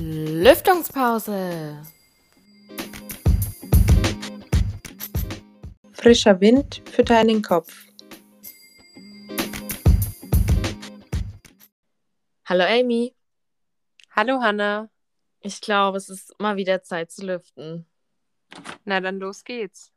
Lüftungspause. 0.00 1.82
Frischer 5.92 6.40
Wind 6.40 6.82
für 6.88 7.02
deinen 7.02 7.42
Kopf. 7.42 7.74
Hallo 12.44 12.64
Amy. 12.64 13.12
Hallo 14.12 14.40
Hanna. 14.40 14.88
Ich 15.40 15.60
glaube, 15.60 15.98
es 15.98 16.08
ist 16.08 16.32
mal 16.38 16.56
wieder 16.56 16.84
Zeit 16.84 17.10
zu 17.10 17.26
lüften. 17.26 17.84
Na 18.84 19.00
dann 19.00 19.18
los 19.18 19.42
geht's. 19.42 19.92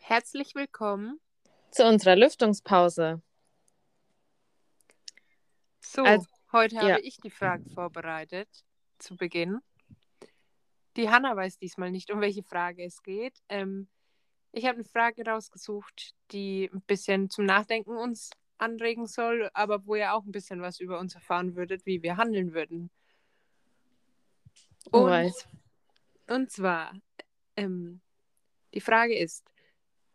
Herzlich 0.00 0.56
willkommen 0.56 1.20
zu 1.70 1.84
unserer 1.84 2.16
Lüftungspause. 2.16 3.22
So, 5.94 6.02
Also, 6.02 6.26
heute 6.50 6.74
ja. 6.74 6.82
habe 6.82 7.00
ich 7.02 7.18
die 7.18 7.30
Frage 7.30 7.70
vorbereitet 7.70 8.48
zu 8.98 9.16
Beginn. 9.16 9.60
Die 10.96 11.08
Hanna 11.08 11.36
weiß 11.36 11.58
diesmal 11.58 11.92
nicht, 11.92 12.10
um 12.10 12.20
welche 12.20 12.42
Frage 12.42 12.84
es 12.84 13.00
geht. 13.04 13.40
Ähm, 13.48 13.88
ich 14.50 14.64
habe 14.64 14.74
eine 14.74 14.84
Frage 14.84 15.24
rausgesucht, 15.24 16.14
die 16.32 16.68
ein 16.72 16.82
bisschen 16.82 17.30
zum 17.30 17.44
Nachdenken 17.44 17.96
uns 17.96 18.30
anregen 18.58 19.06
soll, 19.06 19.50
aber 19.54 19.86
wo 19.86 19.94
ihr 19.94 20.14
auch 20.14 20.24
ein 20.24 20.32
bisschen 20.32 20.60
was 20.62 20.80
über 20.80 20.98
uns 20.98 21.14
erfahren 21.14 21.54
würdet, 21.54 21.86
wie 21.86 22.02
wir 22.02 22.16
handeln 22.16 22.54
würden. 22.54 22.90
Und, 24.90 25.00
Alright. 25.00 25.48
und 26.26 26.50
zwar, 26.50 26.92
ähm, 27.56 28.00
die 28.74 28.80
Frage 28.80 29.16
ist, 29.16 29.48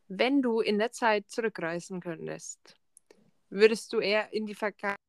wenn 0.09 0.41
du 0.41 0.59
in 0.59 0.77
der 0.77 0.91
Zeit 0.91 1.30
zurückreisen 1.30 2.02
könntest, 2.02 2.77
würdest 3.50 3.94
du 3.94 4.00
eher 4.00 4.33
in 4.33 4.45
die 4.45 4.55
Vergangenheit 4.55 5.00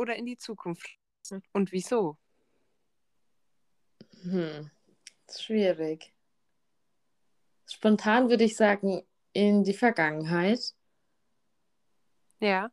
oder 0.00 0.16
in 0.16 0.24
die 0.26 0.38
Zukunft 0.38 0.98
reisen? 1.20 1.42
Und 1.52 1.72
wieso? 1.72 2.16
Hm. 4.22 4.70
schwierig. 5.30 6.12
Spontan 7.66 8.30
würde 8.30 8.44
ich 8.44 8.56
sagen, 8.56 9.02
in 9.32 9.62
die 9.62 9.74
Vergangenheit, 9.74 10.74
Ja, 12.40 12.70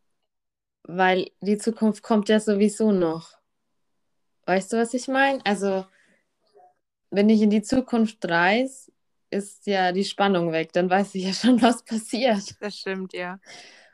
weil 0.83 1.31
die 1.41 1.57
Zukunft 1.57 2.01
kommt 2.01 2.29
ja 2.29 2.39
sowieso 2.39 2.91
noch. 2.91 3.37
Weißt 4.45 4.71
du, 4.71 4.77
was 4.77 4.93
ich 4.93 5.09
meine? 5.09 5.45
Also, 5.45 5.85
wenn 7.09 7.29
ich 7.29 7.41
in 7.41 7.49
die 7.49 7.61
Zukunft 7.61 8.23
reise, 8.25 8.91
ist 9.29 9.67
ja 9.67 9.91
die 9.91 10.05
Spannung 10.05 10.53
weg. 10.53 10.71
Dann 10.71 10.89
weiß 10.89 11.15
ich 11.15 11.25
ja 11.25 11.33
schon, 11.33 11.61
was 11.61 11.83
passiert. 11.83 12.55
das 12.61 12.77
stimmt, 12.77 13.13
ja. 13.13 13.39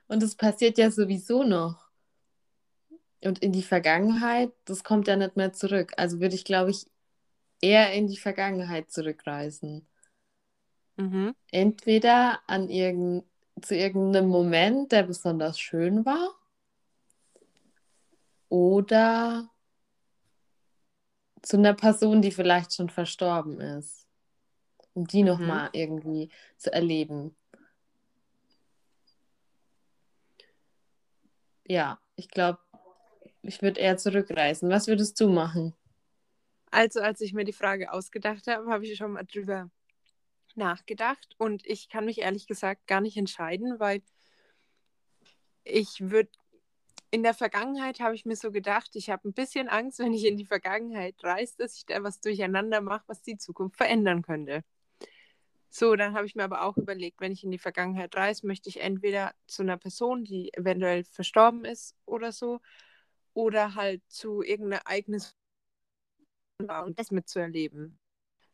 Und 0.07 0.21
es 0.21 0.35
passiert 0.35 0.77
ja 0.77 0.91
sowieso 0.91 1.43
noch. 1.43 1.82
Und 3.25 3.39
in 3.39 3.51
die 3.51 3.63
Vergangenheit, 3.63 4.51
das 4.65 4.83
kommt 4.83 5.07
ja 5.07 5.15
nicht 5.15 5.37
mehr 5.37 5.53
zurück. 5.53 5.93
Also 5.97 6.19
würde 6.19 6.35
ich, 6.35 6.45
glaube 6.45 6.71
ich, 6.71 6.85
eher 7.61 7.93
in 7.93 8.07
die 8.07 8.17
Vergangenheit 8.17 8.91
zurückreisen. 8.91 9.87
Mhm. 10.97 11.33
Entweder 11.51 12.41
an 12.47 12.69
irgend, 12.69 13.25
zu 13.61 13.75
irgendeinem 13.75 14.27
Moment, 14.29 14.91
der 14.91 15.03
besonders 15.03 15.59
schön 15.59 16.05
war, 16.05 16.35
oder 18.49 19.49
zu 21.41 21.57
einer 21.57 21.73
Person, 21.73 22.21
die 22.21 22.31
vielleicht 22.31 22.73
schon 22.73 22.89
verstorben 22.89 23.59
ist, 23.59 24.07
um 24.93 25.05
die 25.07 25.23
Mhm. 25.23 25.29
nochmal 25.29 25.69
irgendwie 25.73 26.29
zu 26.57 26.71
erleben. 26.71 27.35
Ja, 31.65 31.99
ich 32.15 32.29
glaube, 32.29 32.59
ich 33.43 33.61
würde 33.61 33.79
eher 33.79 33.97
zurückreisen. 33.97 34.69
Was 34.69 34.87
würdest 34.87 35.19
du 35.19 35.29
machen? 35.29 35.73
Also, 36.71 37.01
als 37.01 37.21
ich 37.21 37.33
mir 37.33 37.43
die 37.43 37.53
Frage 37.53 37.91
ausgedacht 37.91 38.47
habe, 38.47 38.71
habe 38.71 38.85
ich 38.85 38.97
schon 38.97 39.11
mal 39.11 39.25
drüber 39.25 39.69
nachgedacht 40.55 41.35
und 41.37 41.65
ich 41.65 41.89
kann 41.89 42.05
mich 42.05 42.19
ehrlich 42.19 42.47
gesagt 42.47 42.87
gar 42.87 43.01
nicht 43.01 43.17
entscheiden, 43.17 43.79
weil 43.79 44.01
ich 45.63 46.09
würde 46.09 46.31
in 47.11 47.21
der 47.21 47.33
Vergangenheit 47.35 47.99
habe 47.99 48.15
ich 48.15 48.25
mir 48.25 48.35
so 48.35 48.51
gedacht, 48.51 48.95
ich 48.95 49.09
habe 49.11 49.27
ein 49.27 49.33
bisschen 49.33 49.69
Angst, 49.69 49.99
wenn 49.99 50.13
ich 50.13 50.25
in 50.25 50.35
die 50.35 50.45
Vergangenheit 50.45 51.15
reise, 51.23 51.55
dass 51.57 51.77
ich 51.77 51.85
da 51.85 52.01
was 52.01 52.19
durcheinander 52.19 52.81
mache, 52.81 53.03
was 53.07 53.21
die 53.21 53.37
Zukunft 53.37 53.77
verändern 53.77 54.23
könnte. 54.23 54.63
So, 55.69 55.95
dann 55.95 56.15
habe 56.15 56.25
ich 56.25 56.35
mir 56.35 56.43
aber 56.43 56.63
auch 56.63 56.77
überlegt, 56.77 57.19
wenn 57.21 57.31
ich 57.31 57.43
in 57.43 57.51
die 57.51 57.59
Vergangenheit 57.59 58.15
reise, 58.15 58.45
möchte 58.47 58.69
ich 58.69 58.81
entweder 58.81 59.33
zu 59.47 59.61
einer 59.63 59.77
Person, 59.77 60.23
die 60.23 60.51
eventuell 60.53 61.03
verstorben 61.03 61.65
ist 61.65 61.95
oder 62.05 62.31
so, 62.31 62.61
oder 63.33 63.75
halt 63.75 64.01
zu 64.07 64.41
irgendeinem 64.41 64.81
Ereignis 64.85 65.35
war 66.59 66.85
und 66.85 66.99
das 66.99 67.11
mitzuerleben. 67.11 67.99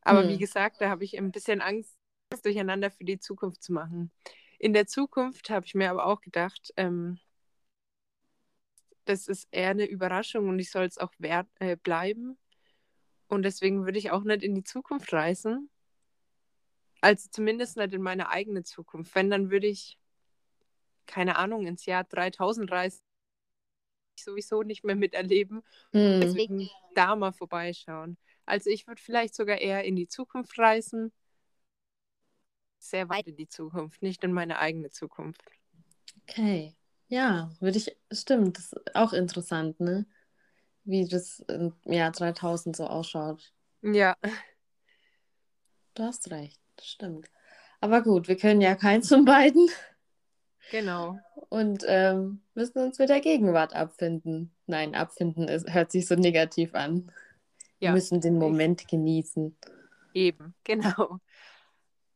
Aber 0.01 0.21
Hm. 0.23 0.29
wie 0.29 0.37
gesagt, 0.37 0.81
da 0.81 0.89
habe 0.89 1.03
ich 1.03 1.17
ein 1.17 1.31
bisschen 1.31 1.61
Angst, 1.61 1.97
das 2.29 2.41
durcheinander 2.41 2.91
für 2.91 3.03
die 3.03 3.19
Zukunft 3.19 3.63
zu 3.63 3.73
machen. 3.73 4.11
In 4.59 4.73
der 4.73 4.87
Zukunft 4.87 5.49
habe 5.49 5.65
ich 5.65 5.75
mir 5.75 5.89
aber 5.89 6.05
auch 6.05 6.21
gedacht, 6.21 6.73
ähm, 6.77 7.19
das 9.05 9.27
ist 9.27 9.47
eher 9.51 9.71
eine 9.71 9.85
Überraschung 9.85 10.49
und 10.49 10.59
ich 10.59 10.69
soll 10.71 10.85
es 10.85 10.97
auch 10.97 11.11
wert, 11.17 11.47
äh, 11.59 11.75
bleiben. 11.75 12.37
Und 13.27 13.43
deswegen 13.43 13.85
würde 13.85 13.97
ich 13.99 14.11
auch 14.11 14.23
nicht 14.23 14.43
in 14.43 14.55
die 14.55 14.63
Zukunft 14.63 15.11
reisen. 15.13 15.69
Also 17.01 17.29
zumindest 17.31 17.77
nicht 17.77 17.93
in 17.93 18.01
meine 18.01 18.29
eigene 18.29 18.63
Zukunft. 18.63 19.15
Wenn, 19.15 19.29
dann 19.29 19.49
würde 19.49 19.67
ich, 19.67 19.97
keine 21.05 21.37
Ahnung, 21.37 21.65
ins 21.65 21.85
Jahr 21.85 22.03
3000 22.03 22.71
reisen. 22.71 23.08
Sowieso 24.23 24.63
nicht 24.63 24.83
mehr 24.83 24.95
miterleben. 24.95 25.61
Hm. 25.91 26.19
Deswegen 26.21 26.69
da 26.95 27.15
mal 27.15 27.31
vorbeischauen. 27.31 28.17
Also 28.45 28.69
ich 28.69 28.87
würde 28.87 29.01
vielleicht 29.01 29.35
sogar 29.35 29.59
eher 29.59 29.83
in 29.83 29.95
die 29.95 30.07
Zukunft 30.07 30.57
reisen. 30.57 31.11
Sehr 32.79 33.09
weit 33.09 33.27
in 33.27 33.35
die 33.35 33.47
Zukunft, 33.47 34.01
nicht 34.01 34.23
in 34.23 34.31
meine 34.33 34.59
eigene 34.59 34.89
Zukunft. 34.89 35.41
Okay. 36.27 36.75
Ja, 37.07 37.51
würde 37.59 37.77
ich, 37.77 37.95
stimmt, 38.11 38.57
das 38.57 38.73
ist 38.73 38.95
auch 38.95 39.13
interessant, 39.13 39.79
ne? 39.79 40.05
Wie 40.83 41.07
das 41.07 41.39
im 41.41 41.73
Jahr 41.85 42.11
3000 42.11 42.75
so 42.75 42.85
ausschaut. 42.85 43.51
Ja, 43.81 44.15
Du 45.99 46.03
hast 46.03 46.31
recht, 46.31 46.59
das 46.77 46.87
stimmt. 46.87 47.29
Aber 47.81 48.01
gut, 48.01 48.27
wir 48.27 48.37
können 48.37 48.61
ja 48.61 48.75
keins 48.75 49.09
von 49.09 49.25
beiden 49.25 49.69
genau. 50.69 51.19
und 51.49 51.83
ähm, 51.87 52.41
müssen 52.53 52.79
uns 52.79 52.99
mit 52.99 53.09
der 53.09 53.21
Gegenwart 53.21 53.73
abfinden. 53.75 54.55
Nein, 54.67 54.95
abfinden 54.95 55.47
ist, 55.47 55.73
hört 55.73 55.91
sich 55.91 56.07
so 56.07 56.15
negativ 56.15 56.75
an. 56.75 57.11
Wir 57.81 57.89
Ja, 57.89 57.91
müssen 57.91 58.21
den 58.21 58.37
Moment 58.37 58.87
genießen. 58.87 59.57
eben, 60.13 60.55
genau. 60.63 61.19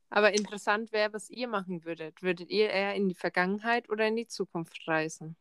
Aber 0.10 0.34
interessant 0.34 0.92
wäre, 0.94 1.12
was 1.14 1.30
ihr 1.30 1.48
machen 1.48 1.84
würdet. 1.86 2.22
Würdet 2.24 2.50
ihr 2.50 2.70
eher 2.70 2.96
in 2.96 3.10
die 3.10 3.16
Vergangenheit 3.16 3.90
oder 3.90 4.08
in 4.08 4.16
die 4.16 4.28
Zukunft 4.28 4.88
reisen? 4.88 5.36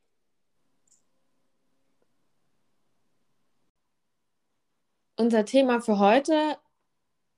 Unser 5.16 5.44
Thema 5.44 5.80
für 5.80 5.98
heute 5.98 6.58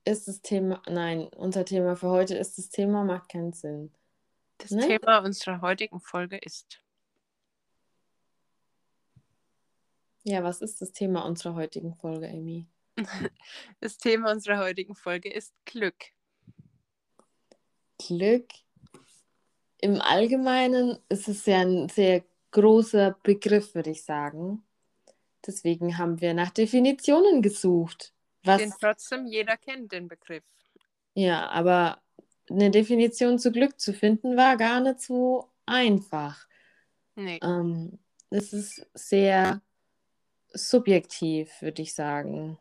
ist 0.05 0.27
das 0.27 0.41
Thema, 0.41 0.81
nein, 0.89 1.27
unser 1.35 1.65
Thema 1.65 1.95
für 1.95 2.09
heute 2.09 2.35
ist 2.35 2.57
das 2.57 2.69
Thema 2.69 3.03
macht 3.03 3.29
keinen 3.29 3.53
Sinn. 3.53 3.91
Das 4.57 4.71
Ne? 4.71 4.87
Thema 4.87 5.19
unserer 5.19 5.61
heutigen 5.61 5.99
Folge 5.99 6.37
ist 6.37 6.81
Ja, 10.27 10.43
was 10.43 10.61
ist 10.61 10.81
das 10.81 10.91
Thema 10.91 11.23
unserer 11.23 11.53
heutigen 11.53 11.93
Folge, 11.93 12.27
Amy? 12.27 12.65
das 13.79 13.97
Thema 13.97 14.31
unserer 14.31 14.57
heutigen 14.57 14.95
Folge 14.95 15.31
ist 15.31 15.53
Glück. 15.65 15.95
Glück. 17.99 18.47
Im 19.81 20.01
Allgemeinen 20.01 20.97
ist 21.09 21.27
es 21.27 21.45
ja 21.45 21.59
ein 21.59 21.89
sehr 21.89 22.23
großer 22.49 23.19
Begriff, 23.21 23.75
würde 23.75 23.91
ich 23.91 24.03
sagen. 24.03 24.65
Deswegen 25.45 25.99
haben 25.99 26.21
wir 26.21 26.33
nach 26.33 26.49
Definitionen 26.49 27.43
gesucht. 27.43 28.11
Was, 28.43 28.57
Den 28.57 28.73
trotzdem 28.79 29.27
jeder 29.27 29.57
kennt, 29.57 29.91
den 29.91 30.07
Begriff. 30.07 30.43
ja, 31.13 31.47
aber 31.49 32.01
eine 32.49 32.71
Definition 32.71 33.39
zu 33.39 33.51
Glück 33.51 33.79
zu 33.79 33.93
finden, 33.93 34.37
war 34.37 34.57
gar 34.57 34.79
nicht 34.79 35.01
so 35.01 35.51
einfach. 35.65 36.47
Nee. 37.15 37.39
Ähm, 37.41 37.99
es 38.29 38.53
ist 38.53 38.85
sehr 38.93 39.61
subjektiv, 40.53 41.61
würde 41.61 41.81
ich 41.81 41.93
sagen. 41.93 42.57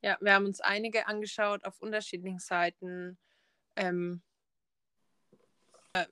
Ja, 0.00 0.16
wir 0.20 0.34
haben 0.34 0.46
uns 0.46 0.60
einige 0.60 1.06
angeschaut 1.06 1.64
auf 1.64 1.80
unterschiedlichen 1.80 2.40
Seiten. 2.40 3.18
Ähm, 3.76 4.22
äh, 5.92 6.06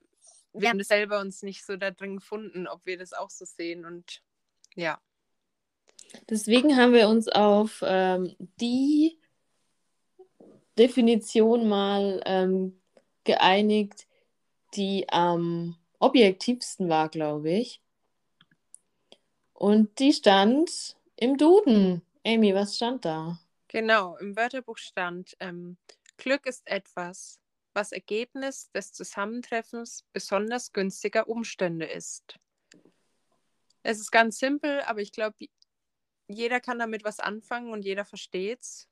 wir 0.53 0.69
haben 0.69 0.77
das 0.77 0.87
selber 0.87 1.19
uns 1.19 1.41
nicht 1.43 1.65
so 1.65 1.75
da 1.75 1.91
drin 1.91 2.17
gefunden, 2.17 2.67
ob 2.67 2.85
wir 2.85 2.97
das 2.97 3.13
auch 3.13 3.29
so 3.29 3.45
sehen. 3.45 3.85
Und 3.85 4.21
ja, 4.75 5.01
Deswegen 6.29 6.75
haben 6.75 6.93
wir 6.93 7.07
uns 7.07 7.27
auf 7.27 7.83
ähm, 7.85 8.35
die 8.59 9.19
Definition 10.77 11.67
mal 11.67 12.21
ähm, 12.25 12.81
geeinigt, 13.23 14.07
die 14.75 15.07
am 15.09 15.75
objektivsten 15.99 16.89
war, 16.89 17.09
glaube 17.09 17.51
ich. 17.51 17.81
Und 19.53 19.99
die 19.99 20.13
stand 20.13 20.95
im 21.17 21.37
Duden. 21.37 22.01
Amy, 22.25 22.53
was 22.55 22.75
stand 22.75 23.05
da? 23.05 23.39
Genau, 23.67 24.17
im 24.17 24.35
Wörterbuch 24.35 24.77
stand, 24.77 25.35
ähm, 25.39 25.77
Glück 26.17 26.45
ist 26.45 26.67
etwas, 26.67 27.39
was 27.73 27.91
Ergebnis 27.91 28.69
des 28.71 28.91
Zusammentreffens 28.91 30.03
besonders 30.13 30.73
günstiger 30.73 31.27
Umstände 31.27 31.85
ist. 31.85 32.37
Es 33.83 33.99
ist 33.99 34.11
ganz 34.11 34.37
simpel, 34.37 34.81
aber 34.81 34.99
ich 34.99 35.11
glaube, 35.11 35.37
jeder 36.27 36.59
kann 36.59 36.79
damit 36.79 37.03
was 37.03 37.19
anfangen 37.19 37.71
und 37.71 37.83
jeder 37.83 38.05
versteht's. 38.05 38.87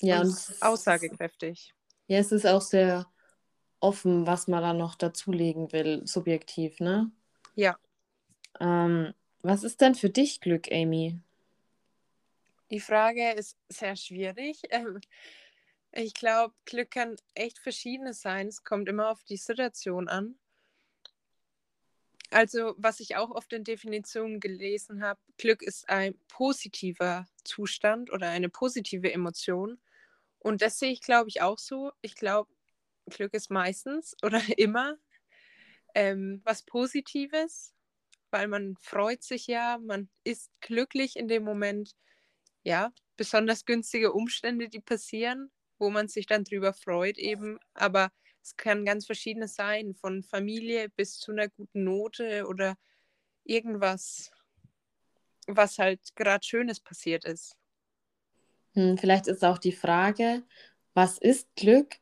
Ja, 0.00 0.20
und 0.20 0.28
und 0.28 0.62
aussagekräftig. 0.62 1.74
Ja, 2.06 2.18
es 2.18 2.32
ist 2.32 2.46
auch 2.46 2.62
sehr 2.62 3.06
offen, 3.80 4.26
was 4.26 4.48
man 4.48 4.62
da 4.62 4.72
noch 4.72 4.94
dazulegen 4.94 5.72
will, 5.72 6.06
subjektiv, 6.06 6.80
ne? 6.80 7.10
Ja. 7.54 7.78
Ähm, 8.58 9.14
was 9.42 9.64
ist 9.64 9.80
denn 9.80 9.94
für 9.94 10.10
dich 10.10 10.40
Glück, 10.40 10.70
Amy? 10.70 11.18
Die 12.70 12.80
Frage 12.80 13.32
ist 13.32 13.56
sehr 13.68 13.96
schwierig. 13.96 14.62
Ähm, 14.70 15.00
ich 15.92 16.14
glaube, 16.14 16.54
Glück 16.66 16.92
kann 16.92 17.16
echt 17.34 17.58
verschiedenes 17.58 18.20
sein. 18.20 18.46
Es 18.46 18.62
kommt 18.62 18.88
immer 18.88 19.10
auf 19.10 19.24
die 19.24 19.36
Situation 19.36 20.08
an. 20.08 20.36
Also, 22.30 22.74
was 22.78 23.00
ich 23.00 23.16
auch 23.16 23.30
oft 23.30 23.52
in 23.52 23.64
Definitionen 23.64 24.38
gelesen 24.38 25.02
habe, 25.02 25.18
Glück 25.36 25.62
ist 25.62 25.88
ein 25.88 26.14
positiver 26.28 27.26
Zustand 27.42 28.12
oder 28.12 28.28
eine 28.28 28.48
positive 28.48 29.12
Emotion. 29.12 29.80
Und 30.40 30.62
das 30.62 30.78
sehe 30.78 30.90
ich, 30.90 31.00
glaube 31.00 31.28
ich, 31.28 31.42
auch 31.42 31.58
so. 31.58 31.92
Ich 32.00 32.14
glaube, 32.14 32.50
Glück 33.08 33.34
ist 33.34 33.50
meistens 33.50 34.16
oder 34.22 34.40
immer 34.58 34.96
ähm, 35.94 36.40
was 36.44 36.62
Positives, 36.62 37.74
weil 38.30 38.48
man 38.48 38.76
freut 38.80 39.22
sich 39.22 39.46
ja, 39.46 39.78
man 39.78 40.08
ist 40.24 40.50
glücklich 40.60 41.16
in 41.16 41.28
dem 41.28 41.44
Moment. 41.44 41.94
Ja, 42.62 42.92
besonders 43.16 43.64
günstige 43.64 44.12
Umstände, 44.12 44.68
die 44.68 44.80
passieren, 44.80 45.50
wo 45.78 45.90
man 45.90 46.08
sich 46.08 46.26
dann 46.26 46.44
drüber 46.44 46.72
freut 46.72 47.18
eben. 47.18 47.58
Aber 47.74 48.12
es 48.42 48.56
kann 48.56 48.84
ganz 48.84 49.06
verschiedenes 49.06 49.54
sein, 49.54 49.94
von 49.94 50.22
Familie 50.22 50.88
bis 50.90 51.18
zu 51.18 51.32
einer 51.32 51.48
guten 51.48 51.84
Note 51.84 52.46
oder 52.46 52.76
irgendwas, 53.44 54.30
was 55.46 55.78
halt 55.78 56.00
gerade 56.16 56.46
Schönes 56.46 56.80
passiert 56.80 57.24
ist. 57.24 57.56
Hm, 58.74 58.98
vielleicht 58.98 59.26
ist 59.26 59.44
auch 59.44 59.58
die 59.58 59.72
Frage, 59.72 60.42
was 60.94 61.18
ist 61.18 61.54
Glück, 61.56 61.96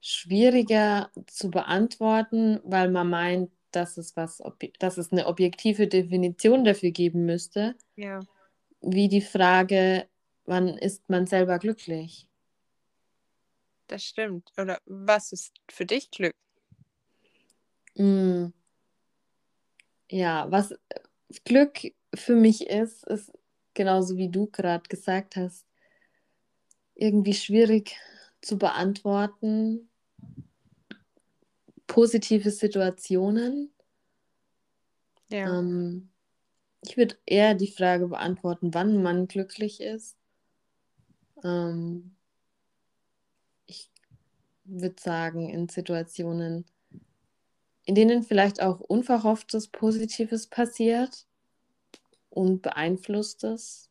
schwieriger 0.00 1.10
zu 1.26 1.50
beantworten, 1.50 2.60
weil 2.64 2.90
man 2.90 3.10
meint, 3.10 3.50
dass 3.72 3.96
es, 3.98 4.16
was, 4.16 4.42
dass 4.78 4.98
es 4.98 5.12
eine 5.12 5.26
objektive 5.26 5.88
Definition 5.88 6.64
dafür 6.64 6.90
geben 6.92 7.26
müsste, 7.26 7.76
Ja, 7.96 8.20
wie 8.80 9.08
die 9.08 9.20
Frage, 9.20 10.08
wann 10.44 10.68
ist 10.78 11.08
man 11.10 11.26
selber 11.26 11.58
glücklich? 11.58 12.28
das 13.88 14.04
stimmt. 14.04 14.52
Oder 14.58 14.80
was 14.86 15.32
ist 15.32 15.52
für 15.70 15.86
dich 15.86 16.10
Glück? 16.10 16.34
Hm, 17.96 18.52
Ja, 20.10 20.46
was 20.50 20.74
Glück 21.44 21.80
für 22.14 22.36
mich 22.36 22.66
ist, 22.68 23.04
ist 23.06 23.32
genauso 23.74 24.16
wie 24.16 24.28
du 24.30 24.46
gerade 24.46 24.88
gesagt 24.88 25.36
hast, 25.36 25.66
irgendwie 26.96 27.34
schwierig 27.34 27.96
zu 28.40 28.58
beantworten. 28.58 29.88
Positive 31.86 32.50
Situationen. 32.50 33.72
Ja, 35.28 35.58
Ähm, 35.58 36.08
ich 36.82 36.96
würde 36.96 37.16
eher 37.26 37.54
die 37.54 37.70
Frage 37.70 38.08
beantworten, 38.08 38.74
wann 38.74 39.02
man 39.02 39.28
glücklich 39.28 39.80
ist. 39.80 40.16
Ähm, 41.44 42.16
ich 43.66 43.90
würde 44.64 45.00
sagen, 45.00 45.48
in 45.48 45.68
Situationen, 45.68 46.64
in 47.84 47.94
denen 47.94 48.22
vielleicht 48.22 48.62
auch 48.62 48.80
unverhofftes 48.80 49.68
Positives 49.68 50.46
passiert 50.46 51.26
und 52.30 52.62
beeinflusstes 52.62 53.90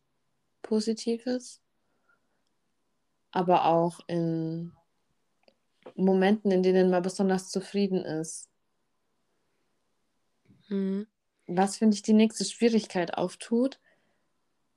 Positives, 0.61 1.61
aber 3.35 3.65
auch 3.65 3.99
in 4.07 4.71
Momenten, 5.95 6.51
in 6.51 6.63
denen 6.63 6.89
man 6.89 7.03
besonders 7.03 7.51
zufrieden 7.51 8.03
ist. 8.03 8.49
mhm. 10.69 11.07
Was 11.47 11.77
finde 11.77 11.95
ich 11.95 12.01
die 12.01 12.13
nächste 12.13 12.45
Schwierigkeit 12.45 13.17
auftut? 13.17 13.79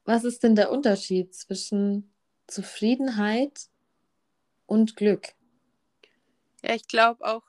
Was 0.05 0.25
ist 0.25 0.43
denn 0.43 0.55
der 0.55 0.71
Unterschied 0.71 1.35
zwischen 1.35 2.13
Zufriedenheit 2.47 3.69
und 4.67 4.97
Glück? 4.97 5.35
ja 6.63 6.75
ich 6.75 6.87
glaube 6.89 7.25
auch, 7.25 7.43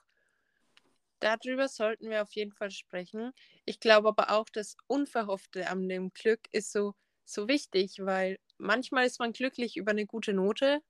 darüber 1.20 1.68
sollten 1.68 2.10
wir 2.10 2.22
auf 2.22 2.32
jeden 2.32 2.52
Fall 2.52 2.70
sprechen. 2.70 3.32
Ich 3.64 3.80
glaube 3.80 4.08
aber 4.08 4.30
auch, 4.30 4.48
das 4.52 4.76
Unverhoffte 4.86 5.68
an 5.68 5.88
dem 5.88 6.12
Glück 6.12 6.40
ist 6.52 6.72
so, 6.72 6.94
so 7.24 7.48
wichtig, 7.48 7.96
weil 8.00 8.38
manchmal 8.58 9.06
ist 9.06 9.20
man 9.20 9.32
glücklich 9.32 9.76
über 9.76 9.90
eine 9.92 10.06
gute 10.06 10.32
Note, 10.32 10.82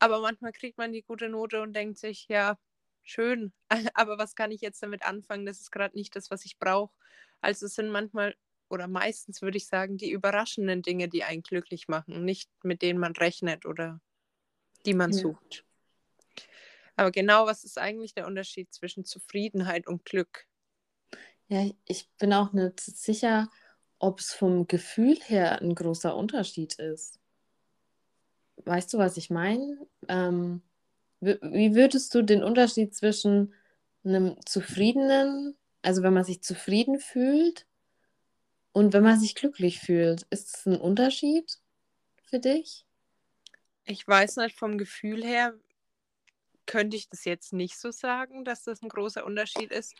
aber 0.00 0.20
manchmal 0.20 0.52
kriegt 0.52 0.78
man 0.78 0.92
die 0.92 1.02
gute 1.02 1.28
Note 1.28 1.62
und 1.62 1.74
denkt 1.74 1.98
sich, 1.98 2.26
ja, 2.28 2.58
schön, 3.04 3.52
aber 3.94 4.18
was 4.18 4.34
kann 4.34 4.50
ich 4.52 4.60
jetzt 4.62 4.82
damit 4.82 5.04
anfangen? 5.04 5.46
Das 5.46 5.60
ist 5.60 5.72
gerade 5.72 5.96
nicht 5.96 6.16
das, 6.16 6.30
was 6.30 6.44
ich 6.44 6.58
brauche. 6.58 6.94
Also 7.42 7.66
es 7.66 7.74
sind 7.76 7.90
manchmal 7.90 8.36
oder 8.70 8.88
meistens 8.88 9.42
würde 9.42 9.58
ich 9.58 9.66
sagen, 9.66 9.96
die 9.98 10.10
überraschenden 10.12 10.82
Dinge, 10.82 11.08
die 11.08 11.24
einen 11.24 11.42
glücklich 11.42 11.88
machen, 11.88 12.24
nicht 12.24 12.50
mit 12.62 12.82
denen 12.82 13.00
man 13.00 13.12
rechnet 13.16 13.66
oder 13.66 14.00
die 14.86 14.94
man 14.94 15.12
Ja. 15.12 15.14
sucht. 15.14 15.64
Aber 16.96 17.10
genau, 17.10 17.46
was 17.46 17.64
ist 17.64 17.78
eigentlich 17.78 18.14
der 18.14 18.26
Unterschied 18.28 18.72
zwischen 18.72 19.04
Zufriedenheit 19.04 19.86
und 19.88 20.04
Glück? 20.04 20.46
Ja, 21.48 21.68
ich 21.86 22.10
bin 22.18 22.32
auch 22.32 22.52
nicht 22.52 22.80
sicher, 22.80 23.50
ob 23.98 24.20
es 24.20 24.32
vom 24.32 24.66
Gefühl 24.68 25.16
her 25.20 25.60
ein 25.60 25.74
großer 25.74 26.16
Unterschied 26.16 26.74
ist. 26.74 27.19
Weißt 28.64 28.92
du, 28.92 28.98
was 28.98 29.16
ich 29.16 29.30
meine? 29.30 29.78
Ähm, 30.08 30.62
wie 31.20 31.74
würdest 31.74 32.14
du 32.14 32.22
den 32.22 32.42
Unterschied 32.42 32.94
zwischen 32.94 33.54
einem 34.04 34.36
zufriedenen, 34.46 35.56
also 35.82 36.02
wenn 36.02 36.14
man 36.14 36.24
sich 36.24 36.42
zufrieden 36.42 36.98
fühlt 36.98 37.66
und 38.72 38.92
wenn 38.92 39.02
man 39.02 39.20
sich 39.20 39.34
glücklich 39.34 39.80
fühlt, 39.80 40.26
ist 40.30 40.56
es 40.56 40.66
ein 40.66 40.80
Unterschied 40.80 41.58
für 42.24 42.38
dich? 42.38 42.86
Ich 43.84 44.06
weiß 44.06 44.36
nicht, 44.36 44.58
vom 44.58 44.78
Gefühl 44.78 45.24
her 45.24 45.54
könnte 46.66 46.96
ich 46.96 47.08
das 47.08 47.24
jetzt 47.24 47.52
nicht 47.52 47.76
so 47.76 47.90
sagen, 47.90 48.44
dass 48.44 48.62
das 48.62 48.82
ein 48.82 48.88
großer 48.88 49.26
Unterschied 49.26 49.72
ist. 49.72 49.94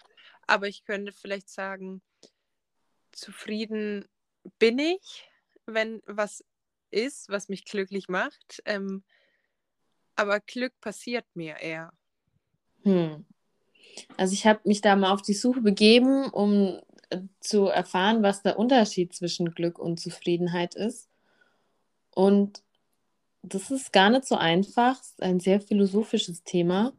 Aber 0.46 0.68
ich 0.68 0.84
könnte 0.84 1.12
vielleicht 1.12 1.48
sagen, 1.48 2.00
zufrieden 3.12 4.06
bin 4.58 4.78
ich, 4.78 5.28
wenn 5.66 6.00
was 6.06 6.44
ist, 6.90 7.28
was 7.28 7.48
mich 7.48 7.64
glücklich 7.64 8.08
macht. 8.08 8.62
Ähm, 8.64 9.04
aber 10.16 10.40
Glück 10.40 10.78
passiert 10.80 11.24
mir 11.34 11.56
eher. 11.60 11.92
Hm. 12.82 13.24
Also 14.16 14.32
ich 14.34 14.46
habe 14.46 14.60
mich 14.64 14.80
da 14.80 14.96
mal 14.96 15.12
auf 15.12 15.22
die 15.22 15.34
Suche 15.34 15.60
begeben, 15.60 16.28
um 16.30 16.80
äh, 17.10 17.20
zu 17.40 17.66
erfahren, 17.66 18.22
was 18.22 18.42
der 18.42 18.58
Unterschied 18.58 19.14
zwischen 19.14 19.50
Glück 19.54 19.78
und 19.78 20.00
Zufriedenheit 20.00 20.74
ist. 20.74 21.08
Und 22.14 22.62
das 23.42 23.70
ist 23.70 23.92
gar 23.92 24.10
nicht 24.10 24.26
so 24.26 24.36
einfach, 24.36 25.00
ist 25.00 25.22
ein 25.22 25.40
sehr 25.40 25.60
philosophisches 25.60 26.44
Thema. 26.44 26.92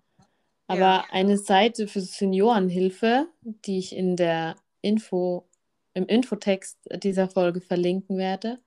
Aber 0.67 0.79
Ja. 0.79 1.05
eine 1.12 1.38
Seite 1.38 1.88
für 1.88 2.01
Seniorenhilfe, 2.01 3.27
die 3.41 3.77
ich 3.77 3.95
in 3.95 4.15
der 4.15 4.55
Info, 4.81 5.48
im 5.93 6.07
Infotext 6.07 6.77
dieser 7.03 7.29
Folge 7.29 7.62
verlinken 7.62 8.17
werde, 8.17 8.60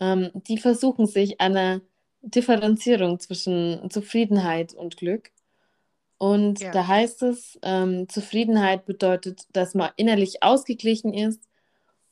ähm, 0.00 0.30
die 0.34 0.58
versuchen 0.58 1.06
sich 1.06 1.40
einer 1.40 1.80
Differenzierung 2.22 3.20
zwischen 3.20 3.90
Zufriedenheit 3.90 4.74
und 4.74 4.96
Glück. 4.96 5.30
Und 6.18 6.60
Ja. 6.60 6.72
da 6.72 6.86
heißt 6.86 7.22
es, 7.22 7.58
ähm, 7.62 8.08
Zufriedenheit 8.08 8.86
bedeutet, 8.86 9.46
dass 9.52 9.74
man 9.74 9.90
innerlich 9.96 10.42
ausgeglichen 10.42 11.14
ist 11.14 11.48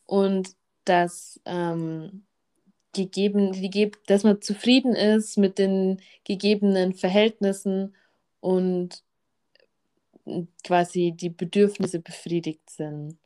und 0.07 0.51
dass, 0.85 1.41
ähm, 1.45 2.25
gegeben, 2.95 3.53
die, 3.53 3.93
dass 4.07 4.25
man 4.25 4.41
zufrieden 4.41 4.95
ist 4.95 5.37
mit 5.37 5.59
den 5.59 6.01
gegebenen 6.25 6.95
Verhältnissen 6.95 7.95
und 8.41 9.03
quasi 10.65 11.13
die 11.15 11.31
Bedürfnisse 11.31 12.01
befriedigt 12.01 12.71
sind. 12.71 13.19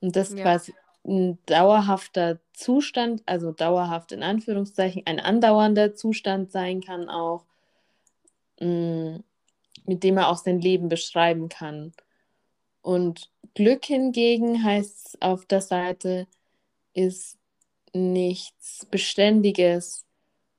Und 0.00 0.16
das 0.16 0.32
Ja. 0.32 0.42
quasi 0.42 0.74
ein 1.04 1.38
dauerhafter 1.46 2.40
Zustand, 2.52 3.22
also 3.26 3.52
dauerhaft 3.52 4.12
in 4.12 4.22
Anführungszeichen, 4.22 5.02
ein 5.06 5.20
andauernder 5.20 5.94
Zustand 5.94 6.50
sein 6.52 6.80
kann 6.80 7.08
auch, 7.08 7.46
mh, 8.60 9.20
mit 9.86 10.02
dem 10.04 10.18
er 10.18 10.28
auch 10.28 10.36
sein 10.36 10.60
Leben 10.60 10.88
beschreiben 10.88 11.48
kann. 11.48 11.92
Und 12.82 13.30
Glück 13.54 13.86
hingegen 13.86 14.62
heißt 14.62 15.20
auf 15.20 15.46
der 15.46 15.60
Seite, 15.60 16.26
ist 16.94 17.38
nichts 17.94 18.86
Beständiges, 18.90 20.04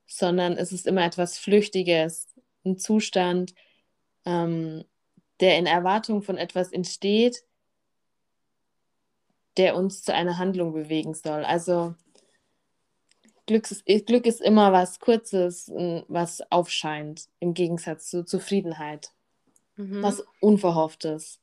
sondern 0.07 0.53
es 0.53 0.71
ist 0.71 0.87
immer 0.87 1.05
etwas 1.05 1.37
Flüchtiges, 1.37 2.27
ein 2.65 2.77
Zustand, 2.77 3.53
ähm, 4.25 4.83
der 5.39 5.57
in 5.57 5.65
Erwartung 5.65 6.21
von 6.21 6.37
etwas 6.37 6.71
entsteht, 6.71 7.43
der 9.59 9.75
uns 9.75 10.01
zu 10.01 10.13
einer 10.13 10.39
Handlung 10.39 10.73
bewegen 10.73 11.13
soll. 11.13 11.43
Also 11.43 11.93
Glück 13.45 13.69
ist, 13.69 13.85
Glück 14.07 14.25
ist 14.25 14.41
immer 14.41 14.71
was 14.71 14.99
Kurzes, 14.99 15.69
was 16.07 16.41
aufscheint, 16.49 17.27
im 17.39 17.53
Gegensatz 17.53 18.09
zu 18.09 18.23
Zufriedenheit. 18.23 19.11
Mhm. 19.75 20.01
Was 20.01 20.23
Unverhofftes. 20.39 21.39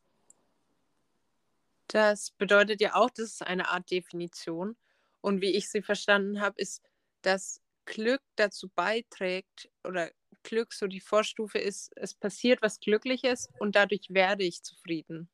Das 1.89 2.31
bedeutet 2.33 2.81
ja 2.81 2.95
auch, 2.95 3.11
das 3.11 3.27
ist 3.27 3.47
eine 3.47 3.69
Art 3.69 3.91
Definition. 3.91 4.77
Und 5.21 5.41
wie 5.41 5.51
ich 5.51 5.69
sie 5.69 5.83
verstanden 5.83 6.41
habe, 6.41 6.61
ist, 6.61 6.83
dass 7.23 7.61
Glück 7.85 8.23
dazu 8.37 8.69
beiträgt 8.75 9.69
oder 9.85 10.11
Glück 10.43 10.73
so 10.73 10.87
die 10.87 11.01
Vorstufe 11.01 11.59
ist, 11.59 11.93
es 11.97 12.15
passiert 12.15 12.63
was 12.63 12.81
Glückliches 12.81 13.51
und 13.59 13.77
dadurch 13.77 14.07
werde 14.09 14.45
ich 14.45 14.63
zufrieden. 14.63 15.29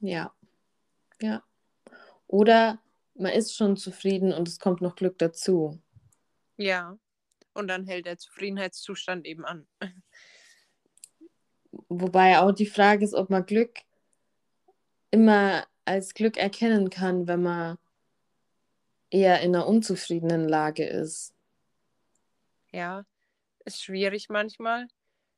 Ja. 0.00 0.34
Ja. 1.20 1.42
Oder 2.28 2.78
man 3.14 3.32
ist 3.32 3.56
schon 3.56 3.76
zufrieden 3.76 4.32
und 4.32 4.46
es 4.46 4.60
kommt 4.60 4.80
noch 4.80 4.94
Glück 4.94 5.18
dazu. 5.18 5.80
Ja. 6.56 6.96
Und 7.54 7.66
dann 7.68 7.84
hält 7.84 8.06
der 8.06 8.18
Zufriedenheitszustand 8.18 9.26
eben 9.26 9.44
an. 9.44 9.66
Wobei 11.88 12.38
auch 12.38 12.52
die 12.52 12.66
Frage 12.66 13.04
ist, 13.04 13.14
ob 13.14 13.30
man 13.30 13.44
Glück 13.46 13.80
immer 15.10 15.66
als 15.84 16.14
Glück 16.14 16.36
erkennen 16.36 16.90
kann, 16.90 17.26
wenn 17.26 17.42
man 17.42 17.78
eher 19.10 19.40
in 19.40 19.56
einer 19.56 19.66
unzufriedenen 19.66 20.46
Lage 20.46 20.86
ist. 20.86 21.34
Ja, 22.72 23.06
ist 23.64 23.82
schwierig 23.82 24.28
manchmal. 24.28 24.86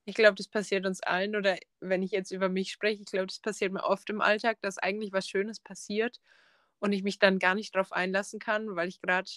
Ich 0.05 0.17
glaube, 0.17 0.35
das 0.35 0.49
passiert 0.49 0.87
uns 0.87 1.01
allen 1.03 1.37
oder 1.37 1.57
wenn 1.79 2.03
ich 2.03 2.11
jetzt 2.11 2.33
über 2.33 2.49
mich 2.49 2.73
spreche, 2.73 3.03
ich 3.03 3.07
glaube, 3.07 3.29
das 3.29 3.39
passiert 3.39 3.73
mir 3.73 3.85
oft 3.85 4.11
im 4.11 4.21
Alltag, 4.21 4.59
dass 4.61 4.79
eigentlich 4.79 5.13
was 5.13 5.29
Schönes 5.29 5.61
passiert 5.61 6.21
und 6.81 6.93
ich 6.93 7.03
mich 7.03 7.19
dann 7.19 7.39
gar 7.39 7.55
nicht 7.55 7.75
darauf 7.75 7.93
einlassen 7.93 8.41
kann, 8.41 8.77
weil 8.77 8.89
ich 8.89 9.01
gerade 9.01 9.31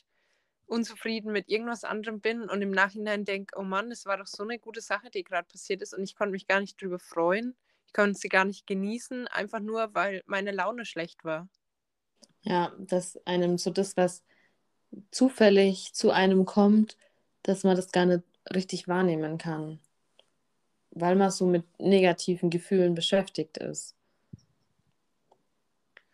unzufrieden 0.65 1.31
mit 1.31 1.49
irgendwas 1.49 1.83
anderem 1.83 2.19
bin 2.21 2.49
und 2.49 2.61
im 2.61 2.71
Nachhinein 2.71 3.25
denke, 3.25 3.55
oh 3.57 3.63
Mann, 3.63 3.89
das 3.89 4.05
war 4.05 4.17
doch 4.17 4.27
so 4.27 4.43
eine 4.43 4.59
gute 4.59 4.81
Sache, 4.81 5.09
die 5.11 5.23
gerade 5.23 5.47
passiert 5.47 5.81
ist 5.81 5.93
und 5.93 6.03
ich 6.03 6.15
konnte 6.15 6.31
mich 6.31 6.47
gar 6.47 6.61
nicht 6.61 6.81
drüber 6.81 6.99
freuen. 6.99 7.55
Ich 7.87 7.93
konnte 7.93 8.19
sie 8.19 8.29
gar 8.29 8.45
nicht 8.45 8.65
genießen, 8.65 9.27
einfach 9.27 9.59
nur, 9.59 9.93
weil 9.93 10.23
meine 10.25 10.51
Laune 10.51 10.85
schlecht 10.85 11.23
war. 11.23 11.47
Ja, 12.43 12.73
dass 12.79 13.19
einem 13.25 13.57
so 13.57 13.69
das, 13.71 13.95
was 13.97 14.23
zufällig 15.11 15.93
zu 15.93 16.11
einem 16.11 16.45
kommt, 16.45 16.97
dass 17.43 17.63
man 17.63 17.75
das 17.75 17.91
gar 17.91 18.05
nicht 18.05 18.23
richtig 18.53 18.87
wahrnehmen 18.87 19.37
kann, 19.37 19.79
weil 20.91 21.15
man 21.17 21.29
so 21.31 21.45
mit 21.45 21.65
negativen 21.79 22.49
Gefühlen 22.49 22.95
beschäftigt 22.95 23.57
ist. 23.57 23.95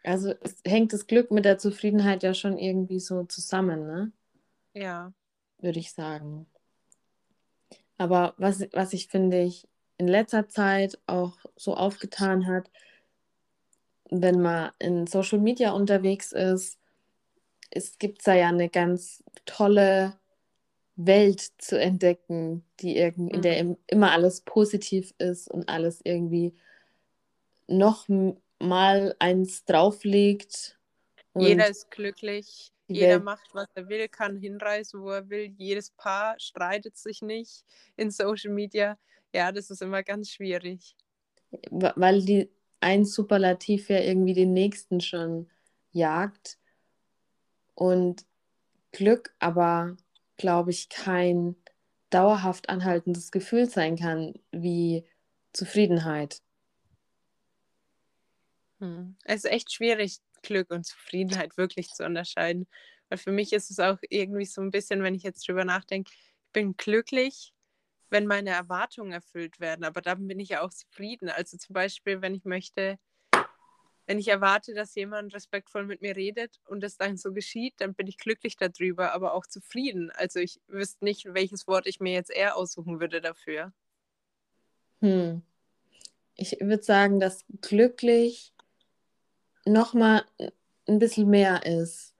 Also 0.09 0.33
hängt 0.65 0.91
das 0.91 1.05
Glück 1.05 1.29
mit 1.29 1.45
der 1.45 1.59
Zufriedenheit 1.59 2.23
ja 2.23 2.33
schon 2.33 2.57
irgendwie 2.57 2.99
so 2.99 3.25
zusammen, 3.25 3.85
ne? 3.85 4.11
Ja. 4.73 5.13
Würde 5.59 5.77
ich 5.77 5.93
sagen. 5.93 6.47
Aber 7.99 8.33
was, 8.37 8.65
was 8.71 8.93
ich 8.93 9.07
finde 9.07 9.43
ich 9.43 9.67
in 9.99 10.07
letzter 10.07 10.47
Zeit 10.49 10.97
auch 11.05 11.37
so 11.55 11.75
aufgetan 11.75 12.47
hat, 12.47 12.71
wenn 14.09 14.41
man 14.41 14.71
in 14.79 15.05
Social 15.05 15.37
Media 15.37 15.73
unterwegs 15.73 16.31
ist, 16.31 16.79
es 17.69 17.99
gibt 17.99 18.25
da 18.25 18.33
ja 18.33 18.47
eine 18.47 18.69
ganz 18.69 19.23
tolle 19.45 20.17
Welt 20.95 21.51
zu 21.59 21.79
entdecken, 21.79 22.63
die 22.79 22.97
irgend, 22.97 23.31
in 23.31 23.43
der 23.43 23.63
mhm. 23.63 23.77
immer 23.85 24.11
alles 24.11 24.41
positiv 24.41 25.13
ist 25.19 25.51
und 25.51 25.69
alles 25.69 26.01
irgendwie 26.03 26.55
noch 27.67 28.07
mal 28.59 29.15
eins 29.19 29.65
drauflegt. 29.65 30.77
Jeder 31.35 31.69
ist 31.69 31.89
glücklich, 31.91 32.71
jeder 32.87 33.15
Welt. 33.15 33.23
macht, 33.23 33.53
was 33.53 33.67
er 33.75 33.87
will, 33.87 34.07
kann 34.09 34.37
hinreisen, 34.37 35.01
wo 35.01 35.09
er 35.09 35.29
will. 35.29 35.53
Jedes 35.57 35.91
Paar 35.91 36.35
streitet 36.39 36.97
sich 36.97 37.21
nicht 37.21 37.63
in 37.95 38.11
Social 38.11 38.51
Media. 38.51 38.97
Ja, 39.33 39.51
das 39.51 39.69
ist 39.69 39.81
immer 39.81 40.03
ganz 40.03 40.31
schwierig. 40.31 40.95
Weil 41.71 42.23
die 42.23 42.49
ein 42.81 43.05
Superlativ 43.05 43.89
ja 43.89 43.99
irgendwie 43.99 44.33
den 44.33 44.53
nächsten 44.53 45.01
schon 45.01 45.49
jagt. 45.91 46.57
Und 47.75 48.25
Glück 48.91 49.33
aber 49.39 49.95
glaube 50.37 50.71
ich, 50.71 50.89
kein 50.89 51.55
dauerhaft 52.09 52.69
anhaltendes 52.69 53.31
Gefühl 53.31 53.69
sein 53.69 53.97
kann 53.97 54.33
wie 54.51 55.05
Zufriedenheit. 55.53 56.41
Hm. 58.79 59.15
Es 59.25 59.43
ist 59.43 59.51
echt 59.51 59.73
schwierig, 59.73 60.19
Glück 60.41 60.71
und 60.71 60.85
Zufriedenheit 60.85 61.51
wirklich 61.57 61.89
zu 61.89 62.05
unterscheiden. 62.05 62.67
Weil 63.09 63.17
für 63.17 63.31
mich 63.31 63.53
ist 63.53 63.71
es 63.71 63.79
auch 63.79 63.97
irgendwie 64.09 64.45
so 64.45 64.61
ein 64.61 64.71
bisschen, 64.71 65.03
wenn 65.03 65.15
ich 65.15 65.23
jetzt 65.23 65.47
drüber 65.47 65.65
nachdenke, 65.65 66.11
ich 66.13 66.33
bin 66.53 66.77
glücklich, 66.77 67.53
wenn 68.09 68.27
meine 68.27 68.51
Erwartungen 68.51 69.11
erfüllt 69.11 69.59
werden, 69.59 69.83
aber 69.83 70.01
dann 70.01 70.27
bin 70.27 70.39
ich 70.39 70.49
ja 70.49 70.61
auch 70.61 70.71
zufrieden. 70.71 71.29
Also 71.29 71.57
zum 71.57 71.73
Beispiel, 71.73 72.21
wenn 72.21 72.33
ich 72.33 72.45
möchte, 72.45 72.97
wenn 74.05 74.19
ich 74.19 74.27
erwarte, 74.27 74.73
dass 74.73 74.95
jemand 74.95 75.33
respektvoll 75.33 75.85
mit 75.85 76.01
mir 76.01 76.15
redet 76.15 76.59
und 76.67 76.83
es 76.83 76.97
dann 76.97 77.17
so 77.17 77.33
geschieht, 77.33 77.75
dann 77.77 77.93
bin 77.93 78.07
ich 78.07 78.17
glücklich 78.17 78.55
darüber, 78.57 79.13
aber 79.13 79.33
auch 79.33 79.45
zufrieden. 79.45 80.11
Also 80.11 80.39
ich 80.39 80.59
wüsste 80.67 81.03
nicht, 81.05 81.25
welches 81.33 81.67
Wort 81.67 81.85
ich 81.85 81.99
mir 81.99 82.13
jetzt 82.13 82.31
eher 82.31 82.55
aussuchen 82.55 82.99
würde 82.99 83.21
dafür. 83.21 83.73
Hm. 85.01 85.43
Ich 86.35 86.57
würde 86.59 86.83
sagen, 86.83 87.19
dass 87.19 87.45
glücklich 87.61 88.53
nochmal 89.71 90.23
ein 90.87 90.99
bisschen 90.99 91.29
mehr 91.29 91.65
ist. 91.65 92.15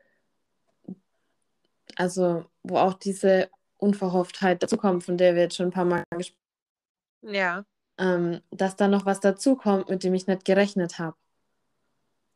Also, 1.96 2.46
wo 2.64 2.78
auch 2.78 2.94
diese 2.94 3.50
Unverhofftheit 3.78 4.64
dazu 4.64 4.78
kommt, 4.78 5.04
von 5.04 5.18
der 5.18 5.36
wir 5.36 5.44
jetzt 5.44 5.56
schon 5.56 5.68
ein 5.68 5.72
paar 5.72 5.86
Mal 5.86 6.04
gesprochen 6.12 6.38
haben. 7.24 7.34
Ja. 7.34 7.66
Ähm, 7.98 8.42
dass 8.52 8.76
da 8.76 8.88
noch 8.88 9.06
was 9.06 9.20
dazukommt, 9.20 9.90
mit 9.90 10.04
dem 10.04 10.14
ich 10.14 10.28
nicht 10.28 10.46
gerechnet 10.46 11.00
habe. 11.00 11.18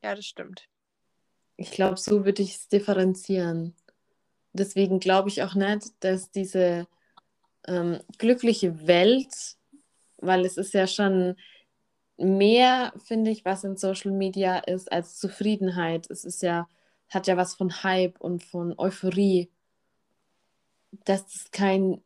Ja, 0.03 0.15
das 0.15 0.25
stimmt. 0.25 0.67
Ich 1.55 1.71
glaube, 1.71 1.97
so 1.97 2.25
würde 2.25 2.41
ich 2.41 2.55
es 2.55 2.67
differenzieren. 2.67 3.75
Deswegen 4.51 4.99
glaube 4.99 5.29
ich 5.29 5.43
auch 5.43 5.55
nicht, 5.55 5.91
dass 6.01 6.31
diese 6.31 6.87
ähm, 7.67 8.01
glückliche 8.17 8.87
Welt, 8.87 9.57
weil 10.17 10.45
es 10.45 10.57
ist 10.57 10.73
ja 10.73 10.87
schon 10.87 11.35
mehr, 12.17 12.93
finde 13.03 13.31
ich, 13.31 13.45
was 13.45 13.63
in 13.63 13.77
Social 13.77 14.11
Media 14.11 14.59
ist, 14.59 14.91
als 14.91 15.17
Zufriedenheit. 15.17 16.09
Es 16.09 16.25
ist 16.25 16.41
ja, 16.41 16.67
hat 17.09 17.27
ja 17.27 17.37
was 17.37 17.55
von 17.55 17.83
Hype 17.83 18.19
und 18.19 18.43
von 18.43 18.77
Euphorie. 18.77 19.51
Dass 21.05 21.35
es 21.35 21.51
kein 21.51 22.03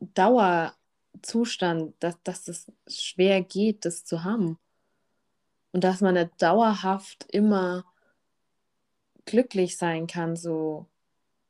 Dauerzustand, 0.00 1.94
dass, 2.00 2.22
dass 2.22 2.48
es 2.48 2.66
schwer 2.88 3.42
geht, 3.42 3.84
das 3.84 4.04
zu 4.04 4.24
haben. 4.24 4.58
Und 5.72 5.84
dass 5.84 6.00
man 6.00 6.14
nicht 6.14 6.30
dauerhaft 6.40 7.26
immer 7.30 7.84
glücklich 9.24 9.76
sein 9.76 10.06
kann, 10.06 10.36
so. 10.36 10.86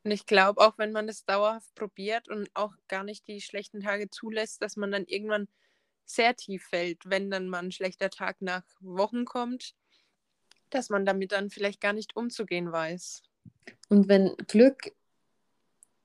Und 0.03 0.11
ich 0.11 0.25
glaube, 0.25 0.61
auch 0.61 0.77
wenn 0.77 0.91
man 0.91 1.07
das 1.07 1.25
dauerhaft 1.25 1.73
probiert 1.75 2.29
und 2.29 2.49
auch 2.53 2.73
gar 2.87 3.03
nicht 3.03 3.27
die 3.27 3.41
schlechten 3.41 3.81
Tage 3.81 4.09
zulässt, 4.09 4.61
dass 4.61 4.75
man 4.75 4.91
dann 4.91 5.05
irgendwann 5.05 5.47
sehr 6.09 6.35
tief 6.35 6.65
fällt, 6.65 7.01
wenn 7.05 7.29
dann 7.29 7.47
mal 7.47 7.59
ein 7.59 7.71
schlechter 7.71 8.09
Tag 8.09 8.41
nach 8.41 8.63
Wochen 8.81 9.25
kommt, 9.25 9.75
dass 10.69 10.89
man 10.89 11.05
damit 11.05 11.31
dann 11.31 11.49
vielleicht 11.49 11.81
gar 11.81 11.93
nicht 11.93 12.15
umzugehen 12.15 12.71
weiß. 12.71 13.23
Und 13.89 14.07
wenn 14.07 14.35
Glück 14.47 14.93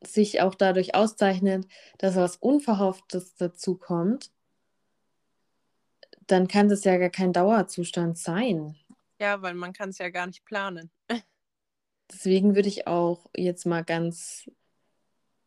sich 0.00 0.40
auch 0.40 0.54
dadurch 0.54 0.94
auszeichnet, 0.94 1.66
dass 1.98 2.16
was 2.16 2.36
Unverhofftes 2.36 3.34
dazu 3.36 3.76
kommt, 3.76 4.30
dann 6.26 6.48
kann 6.48 6.68
das 6.68 6.84
ja 6.84 6.96
gar 6.96 7.10
kein 7.10 7.32
Dauerzustand 7.32 8.18
sein. 8.18 8.76
Ja, 9.20 9.42
weil 9.42 9.54
man 9.54 9.72
kann 9.72 9.90
es 9.90 9.98
ja 9.98 10.10
gar 10.10 10.26
nicht 10.26 10.44
planen. 10.44 10.90
Deswegen 12.10 12.54
würde 12.54 12.68
ich 12.68 12.86
auch 12.86 13.30
jetzt 13.36 13.64
mal 13.64 13.84
ganz 13.84 14.50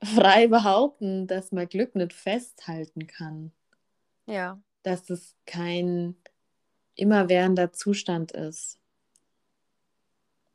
frei 0.04 0.48
behaupten, 0.48 1.28
dass 1.28 1.52
man 1.52 1.68
Glück 1.68 1.96
nicht 1.96 2.14
festhalten 2.14 3.08
kann. 3.08 3.52
Ja. 4.27 4.62
Dass 4.84 5.10
es 5.10 5.36
kein 5.46 6.15
immerwährender 6.96 7.74
Zustand 7.74 8.31
ist. 8.31 8.79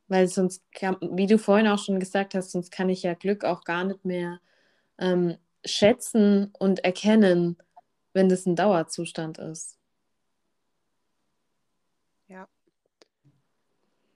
Weil 0.07 0.27
sonst, 0.27 0.63
kann, 0.71 0.97
wie 1.01 1.27
du 1.27 1.37
vorhin 1.37 1.67
auch 1.67 1.79
schon 1.79 1.99
gesagt 1.99 2.35
hast, 2.35 2.51
sonst 2.51 2.71
kann 2.71 2.89
ich 2.89 3.03
ja 3.03 3.13
Glück 3.13 3.43
auch 3.43 3.63
gar 3.63 3.83
nicht 3.83 4.05
mehr 4.05 4.39
ähm, 4.99 5.37
schätzen 5.65 6.53
und 6.59 6.83
erkennen, 6.83 7.57
wenn 8.13 8.29
das 8.29 8.45
ein 8.45 8.55
Dauerzustand 8.55 9.39
ist. 9.39 9.77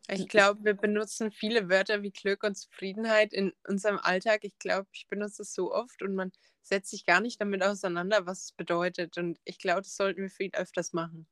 Ich 0.09 0.27
glaube, 0.29 0.63
wir 0.63 0.73
benutzen 0.73 1.31
viele 1.31 1.69
Wörter 1.69 2.01
wie 2.01 2.11
Glück 2.11 2.43
und 2.43 2.55
Zufriedenheit 2.55 3.33
in 3.33 3.51
unserem 3.67 3.99
Alltag. 3.99 4.39
Ich 4.43 4.57
glaube, 4.57 4.87
ich 4.93 5.07
benutze 5.07 5.41
es 5.41 5.53
so 5.53 5.73
oft 5.73 6.01
und 6.01 6.15
man 6.15 6.31
setzt 6.61 6.91
sich 6.91 7.05
gar 7.05 7.19
nicht 7.19 7.41
damit 7.41 7.61
auseinander, 7.63 8.25
was 8.25 8.45
es 8.45 8.51
bedeutet. 8.53 9.17
Und 9.17 9.39
ich 9.43 9.59
glaube, 9.59 9.81
das 9.81 9.95
sollten 9.95 10.21
wir 10.21 10.29
viel 10.29 10.51
öfters 10.53 10.93
machen. 10.93 11.27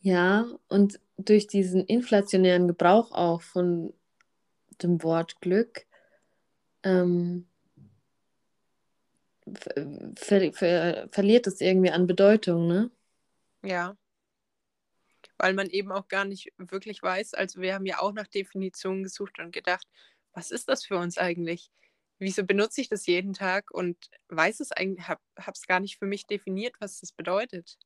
Ja, 0.00 0.46
und 0.68 1.00
durch 1.16 1.46
diesen 1.46 1.84
inflationären 1.84 2.68
Gebrauch 2.68 3.12
auch 3.12 3.42
von 3.42 3.92
dem 4.82 5.02
Wort 5.02 5.40
Glück 5.40 5.86
ähm, 6.84 7.46
ver 10.16 10.52
ver 10.52 11.08
verliert 11.10 11.46
es 11.46 11.60
irgendwie 11.60 11.90
an 11.90 12.06
Bedeutung, 12.06 12.66
ne? 12.68 12.90
Ja. 13.62 13.96
Weil 15.38 15.54
man 15.54 15.70
eben 15.70 15.92
auch 15.92 16.08
gar 16.08 16.24
nicht 16.24 16.52
wirklich 16.58 17.02
weiß, 17.02 17.34
also 17.34 17.60
wir 17.60 17.74
haben 17.74 17.86
ja 17.86 18.00
auch 18.00 18.12
nach 18.12 18.26
Definitionen 18.26 19.04
gesucht 19.04 19.38
und 19.38 19.52
gedacht, 19.52 19.86
was 20.32 20.50
ist 20.50 20.68
das 20.68 20.84
für 20.84 20.96
uns 20.96 21.16
eigentlich? 21.16 21.70
Wieso 22.18 22.44
benutze 22.44 22.80
ich 22.80 22.88
das 22.88 23.06
jeden 23.06 23.32
Tag 23.32 23.70
und 23.70 23.96
weiß 24.28 24.60
es 24.60 24.72
eigentlich, 24.72 25.06
habe 25.08 25.20
es 25.52 25.66
gar 25.66 25.78
nicht 25.78 25.98
für 25.98 26.06
mich 26.06 26.26
definiert, 26.26 26.74
was 26.80 27.00
das 27.00 27.12
bedeutet. 27.12 27.78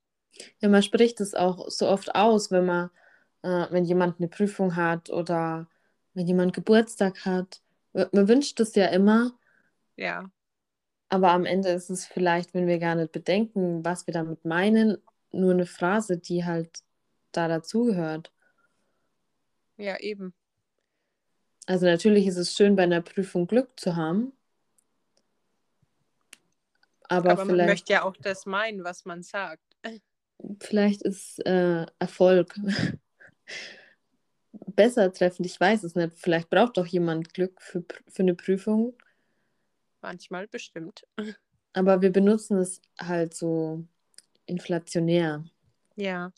Ja, 0.61 0.71
man 0.71 0.83
spricht 0.83 1.21
es 1.21 1.35
auch 1.35 1.69
so 1.69 1.89
oft 1.89 2.15
aus, 2.15 2.51
wenn 2.51 2.65
man, 2.65 2.91
äh, 3.43 3.67
wenn 3.71 3.85
jemand 3.85 4.19
eine 4.19 4.29
Prüfung 4.29 4.75
hat 4.77 5.11
oder 5.11 5.69
wenn 6.15 6.27
jemand 6.27 6.55
Geburtstag 6.55 7.27
hat. 7.27 7.61
Man 7.93 8.29
wünscht 8.29 8.59
es 8.61 8.75
ja 8.75 8.87
immer. 8.87 9.33
Ja. 9.97 10.31
Aber 11.11 11.33
am 11.33 11.45
Ende 11.45 11.69
ist 11.69 11.91
es 11.91 12.07
vielleicht, 12.07 12.55
wenn 12.55 12.67
wir 12.67 12.79
gar 12.79 12.95
nicht 12.95 13.13
bedenken, 13.13 13.85
was 13.85 14.07
wir 14.07 14.15
damit 14.15 14.47
meinen, 14.47 14.97
nur 15.31 15.53
eine 15.53 15.67
Phrase, 15.67 16.17
die 16.17 16.47
halt 16.47 16.83
da 17.33 17.49
dazugehört. 17.49 18.33
Ja, 19.77 19.99
eben. 19.99 20.35
Also 21.67 21.87
natürlich 21.87 22.27
ist 22.27 22.37
es 22.37 22.55
schön, 22.55 22.77
bei 22.77 22.83
einer 22.83 23.01
Prüfung 23.01 23.47
Glück 23.47 23.79
zu 23.79 23.97
haben. 23.97 24.33
Aber, 27.09 27.33
aber 27.33 27.45
man 27.45 27.57
möchte 27.67 27.93
ja 27.93 28.05
auch 28.05 28.17
das 28.17 28.47
meinen, 28.47 28.85
was 28.85 29.05
man 29.05 29.23
sagt. 29.23 29.63
Vielleicht 30.61 31.03
ist 31.03 31.45
äh, 31.47 31.87
Erfolg 31.99 32.55
besser 34.53 35.13
treffend. 35.13 35.47
Ich 35.47 35.61
weiß 35.61 35.85
es 35.85 35.95
nicht. 35.95 36.15
Vielleicht 36.17 36.51
braucht 36.51 36.77
doch 36.77 36.87
jemand 36.87 37.33
Glück 37.35 37.61
für, 37.61 37.85
für 38.09 38.23
eine 38.23 38.35
Prüfung. 38.35 38.95
Manchmal 40.01 40.49
bestimmt. 40.49 41.07
Aber 41.73 42.03
wir 42.03 42.11
benutzen 42.11 42.59
es 42.59 42.81
halt 43.01 43.35
so 43.35 43.85
inflationär. 44.47 45.45
Ja. 45.97 46.33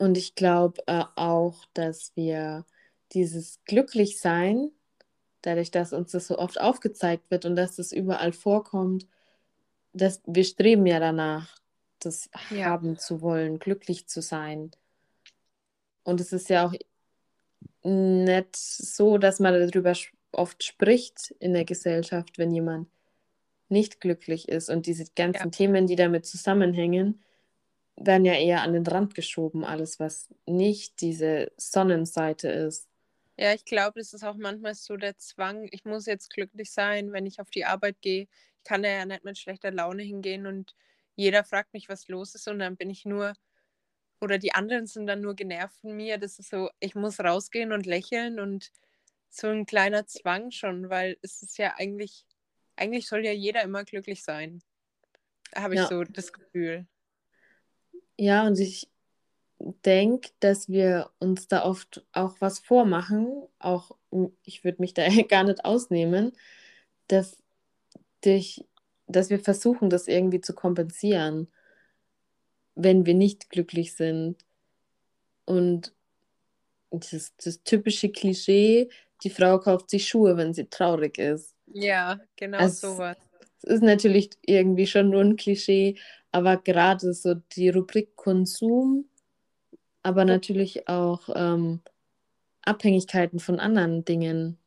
Und 0.00 0.16
ich 0.16 0.34
glaube 0.34 0.82
äh, 0.86 1.04
auch, 1.14 1.66
dass 1.74 2.12
wir 2.16 2.64
dieses 3.12 3.60
Glücklichsein, 3.66 4.70
dadurch, 5.42 5.70
dass 5.70 5.92
uns 5.92 6.12
das 6.12 6.26
so 6.26 6.38
oft 6.38 6.58
aufgezeigt 6.58 7.30
wird 7.30 7.44
und 7.44 7.54
dass 7.54 7.78
es 7.78 7.92
überall 7.92 8.32
vorkommt, 8.32 9.06
dass 9.92 10.22
wir 10.24 10.44
streben 10.44 10.86
ja 10.86 11.00
danach, 11.00 11.54
das 11.98 12.30
ja. 12.48 12.64
haben 12.64 12.96
zu 12.96 13.20
wollen, 13.20 13.58
glücklich 13.58 14.08
zu 14.08 14.22
sein. 14.22 14.70
Und 16.02 16.18
es 16.18 16.32
ist 16.32 16.48
ja 16.48 16.66
auch 16.66 16.72
nicht 17.82 18.56
so, 18.56 19.18
dass 19.18 19.38
man 19.38 19.52
darüber 19.52 19.92
oft 20.32 20.64
spricht 20.64 21.34
in 21.40 21.52
der 21.52 21.66
Gesellschaft, 21.66 22.38
wenn 22.38 22.52
jemand 22.52 22.88
nicht 23.68 24.00
glücklich 24.00 24.48
ist. 24.48 24.70
Und 24.70 24.86
diese 24.86 25.04
ganzen 25.14 25.48
ja. 25.48 25.50
Themen, 25.50 25.86
die 25.86 25.96
damit 25.96 26.24
zusammenhängen, 26.24 27.20
werden 27.96 28.24
ja 28.24 28.34
eher 28.34 28.62
an 28.62 28.72
den 28.72 28.86
Rand 28.86 29.14
geschoben, 29.14 29.64
alles, 29.64 30.00
was 30.00 30.28
nicht 30.46 31.00
diese 31.00 31.52
Sonnenseite 31.56 32.48
ist. 32.48 32.88
Ja, 33.36 33.54
ich 33.54 33.64
glaube, 33.64 34.00
es 34.00 34.12
ist 34.12 34.24
auch 34.24 34.36
manchmal 34.36 34.74
so 34.74 34.96
der 34.96 35.16
Zwang, 35.16 35.68
ich 35.70 35.84
muss 35.84 36.06
jetzt 36.06 36.30
glücklich 36.30 36.72
sein, 36.72 37.12
wenn 37.12 37.26
ich 37.26 37.40
auf 37.40 37.50
die 37.50 37.64
Arbeit 37.64 38.00
gehe. 38.02 38.22
Ich 38.58 38.64
kann 38.64 38.84
ja 38.84 39.06
nicht 39.06 39.24
mit 39.24 39.38
schlechter 39.38 39.70
Laune 39.70 40.02
hingehen 40.02 40.46
und 40.46 40.74
jeder 41.16 41.44
fragt 41.44 41.72
mich, 41.72 41.88
was 41.88 42.08
los 42.08 42.34
ist 42.34 42.48
und 42.48 42.58
dann 42.58 42.76
bin 42.76 42.90
ich 42.90 43.04
nur, 43.04 43.34
oder 44.20 44.38
die 44.38 44.52
anderen 44.52 44.86
sind 44.86 45.06
dann 45.06 45.22
nur 45.22 45.34
genervt 45.34 45.76
von 45.80 45.96
mir. 45.96 46.18
Das 46.18 46.38
ist 46.38 46.50
so, 46.50 46.70
ich 46.80 46.94
muss 46.94 47.20
rausgehen 47.20 47.72
und 47.72 47.86
lächeln 47.86 48.40
und 48.40 48.70
so 49.30 49.48
ein 49.48 49.64
kleiner 49.64 50.06
Zwang 50.06 50.50
schon, 50.50 50.90
weil 50.90 51.16
es 51.22 51.42
ist 51.42 51.56
ja 51.56 51.74
eigentlich, 51.78 52.26
eigentlich 52.76 53.08
soll 53.08 53.24
ja 53.24 53.32
jeder 53.32 53.62
immer 53.62 53.84
glücklich 53.84 54.22
sein. 54.22 54.62
Habe 55.54 55.74
ich 55.74 55.80
ja. 55.80 55.86
so 55.88 56.04
das 56.04 56.32
Gefühl. 56.32 56.86
Ja, 58.20 58.46
und 58.46 58.60
ich 58.60 58.86
denke, 59.58 60.28
dass 60.40 60.68
wir 60.68 61.08
uns 61.20 61.48
da 61.48 61.64
oft 61.64 62.04
auch 62.12 62.36
was 62.40 62.58
vormachen, 62.58 63.44
auch 63.58 63.92
ich 64.44 64.62
würde 64.62 64.82
mich 64.82 64.92
da 64.92 65.08
gar 65.28 65.44
nicht 65.44 65.64
ausnehmen, 65.64 66.32
dass, 67.08 67.38
durch, 68.22 68.62
dass 69.06 69.30
wir 69.30 69.40
versuchen, 69.40 69.88
das 69.88 70.06
irgendwie 70.06 70.42
zu 70.42 70.52
kompensieren, 70.52 71.48
wenn 72.74 73.06
wir 73.06 73.14
nicht 73.14 73.48
glücklich 73.48 73.94
sind. 73.94 74.36
Und 75.46 75.94
das, 76.90 77.34
das 77.42 77.62
typische 77.62 78.10
Klischee, 78.10 78.90
die 79.24 79.30
Frau 79.30 79.58
kauft 79.60 79.88
sich 79.88 80.06
Schuhe, 80.06 80.36
wenn 80.36 80.52
sie 80.52 80.66
traurig 80.66 81.16
ist. 81.16 81.56
Ja, 81.72 82.20
genau 82.36 82.58
also, 82.58 82.96
sowas. 82.96 83.16
Es 83.62 83.76
ist 83.76 83.82
natürlich 83.82 84.30
irgendwie 84.42 84.86
schon 84.86 85.08
nur 85.08 85.22
ein 85.22 85.36
Klischee, 85.36 85.96
aber 86.32 86.56
gerade 86.56 87.12
so 87.12 87.34
die 87.34 87.70
Rubrik 87.70 88.16
Konsum, 88.16 89.08
aber 90.02 90.24
natürlich 90.24 90.88
auch 90.88 91.28
ähm, 91.34 91.80
Abhängigkeiten 92.62 93.40
von 93.40 93.60
anderen 93.60 94.04
Dingen. 94.04 94.58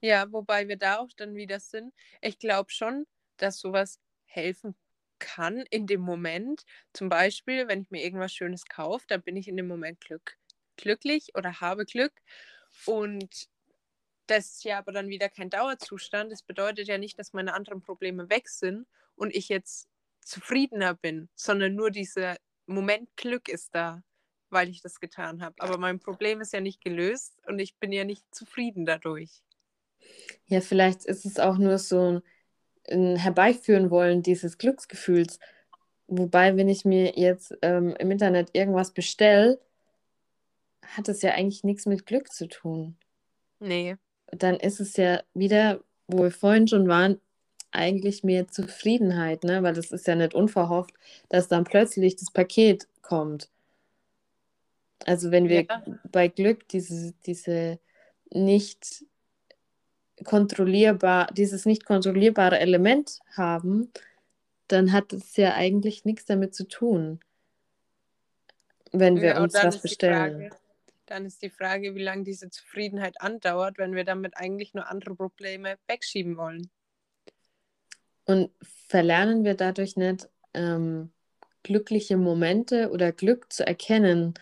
Ja, 0.00 0.32
wobei 0.32 0.68
wir 0.68 0.76
da 0.76 0.98
auch 0.98 1.12
dann 1.16 1.34
wieder 1.34 1.60
sind. 1.60 1.92
Ich 2.20 2.38
glaube 2.38 2.70
schon, 2.70 3.06
dass 3.36 3.60
sowas 3.60 4.00
helfen 4.24 4.74
kann 5.18 5.64
in 5.70 5.86
dem 5.86 6.00
Moment. 6.00 6.64
Zum 6.92 7.08
Beispiel, 7.08 7.68
wenn 7.68 7.82
ich 7.82 7.90
mir 7.90 8.02
irgendwas 8.02 8.32
Schönes 8.32 8.64
kaufe, 8.66 9.04
dann 9.06 9.22
bin 9.22 9.36
ich 9.36 9.46
in 9.46 9.56
dem 9.56 9.68
Moment 9.68 10.00
glück, 10.00 10.36
glücklich 10.76 11.30
oder 11.36 11.60
habe 11.60 11.84
Glück. 11.84 12.12
Und 12.86 13.48
das 14.26 14.54
ist 14.54 14.64
ja 14.64 14.78
aber 14.78 14.92
dann 14.92 15.08
wieder 15.08 15.28
kein 15.28 15.50
Dauerzustand. 15.50 16.32
Das 16.32 16.42
bedeutet 16.42 16.88
ja 16.88 16.98
nicht, 16.98 17.18
dass 17.18 17.32
meine 17.32 17.54
anderen 17.54 17.82
Probleme 17.82 18.28
weg 18.30 18.48
sind 18.48 18.86
und 19.14 19.34
ich 19.34 19.48
jetzt 19.48 19.88
zufriedener 20.22 20.94
bin, 20.94 21.28
sondern 21.34 21.74
nur 21.74 21.90
dieser 21.90 22.36
Moment 22.66 23.16
Glück 23.16 23.48
ist 23.48 23.74
da, 23.74 24.02
weil 24.50 24.68
ich 24.68 24.82
das 24.82 25.00
getan 25.00 25.42
habe. 25.42 25.54
Aber 25.58 25.78
mein 25.78 25.98
Problem 25.98 26.40
ist 26.40 26.52
ja 26.52 26.60
nicht 26.60 26.82
gelöst 26.82 27.34
und 27.46 27.58
ich 27.58 27.76
bin 27.78 27.92
ja 27.92 28.04
nicht 28.04 28.24
zufrieden 28.34 28.86
dadurch. 28.86 29.42
Ja, 30.46 30.60
vielleicht 30.60 31.04
ist 31.04 31.24
es 31.24 31.38
auch 31.38 31.58
nur 31.58 31.78
so 31.78 32.22
ein 32.90 33.16
Herbeiführen 33.16 33.90
wollen 33.90 34.22
dieses 34.22 34.58
Glücksgefühls. 34.58 35.38
Wobei, 36.08 36.56
wenn 36.56 36.68
ich 36.68 36.84
mir 36.84 37.12
jetzt 37.16 37.56
ähm, 37.62 37.94
im 37.98 38.10
Internet 38.10 38.50
irgendwas 38.52 38.92
bestelle, 38.92 39.60
hat 40.82 41.08
es 41.08 41.22
ja 41.22 41.32
eigentlich 41.32 41.64
nichts 41.64 41.86
mit 41.86 42.06
Glück 42.06 42.32
zu 42.32 42.48
tun. 42.48 42.96
Nee. 43.60 43.96
Dann 44.26 44.56
ist 44.56 44.80
es 44.80 44.96
ja 44.96 45.22
wieder, 45.32 45.82
wo 46.06 46.24
wir 46.24 46.30
vorhin 46.30 46.66
schon 46.68 46.88
waren, 46.88 47.20
eigentlich 47.72 48.22
mehr 48.22 48.48
Zufriedenheit, 48.48 49.44
ne? 49.44 49.62
Weil 49.62 49.74
das 49.74 49.90
ist 49.92 50.06
ja 50.06 50.14
nicht 50.14 50.34
unverhofft, 50.34 50.94
dass 51.28 51.48
dann 51.48 51.64
plötzlich 51.64 52.16
das 52.16 52.30
Paket 52.30 52.86
kommt. 53.02 53.48
Also 55.04 55.30
wenn 55.30 55.48
wir 55.48 55.64
ja. 55.64 55.82
bei 56.10 56.28
Glück 56.28 56.68
diese, 56.68 57.12
diese 57.26 57.78
nicht 58.30 59.04
kontrollierbar, 60.24 61.28
dieses 61.32 61.66
nicht 61.66 61.84
kontrollierbare 61.84 62.58
Element 62.58 63.18
haben, 63.36 63.90
dann 64.68 64.92
hat 64.92 65.12
es 65.12 65.36
ja 65.36 65.54
eigentlich 65.54 66.04
nichts 66.04 66.24
damit 66.24 66.54
zu 66.54 66.66
tun, 66.66 67.20
wenn 68.92 69.16
wir 69.16 69.34
ja, 69.34 69.42
uns 69.42 69.54
was 69.54 69.82
bestellen. 69.82 70.48
Frage, 70.48 70.56
dann 71.06 71.26
ist 71.26 71.42
die 71.42 71.50
Frage, 71.50 71.94
wie 71.94 72.02
lange 72.02 72.22
diese 72.22 72.48
Zufriedenheit 72.48 73.20
andauert, 73.20 73.78
wenn 73.78 73.94
wir 73.94 74.04
damit 74.04 74.36
eigentlich 74.36 74.72
nur 74.72 74.88
andere 74.88 75.14
Probleme 75.14 75.76
wegschieben 75.88 76.36
wollen. 76.36 76.70
Und 78.32 78.50
verlernen 78.62 79.44
wir 79.44 79.54
dadurch 79.54 79.96
nicht, 79.96 80.30
ähm, 80.54 81.12
glückliche 81.62 82.16
Momente 82.16 82.90
oder 82.90 83.12
Glück 83.12 83.52
zu 83.52 83.66
erkennen, 83.66 84.32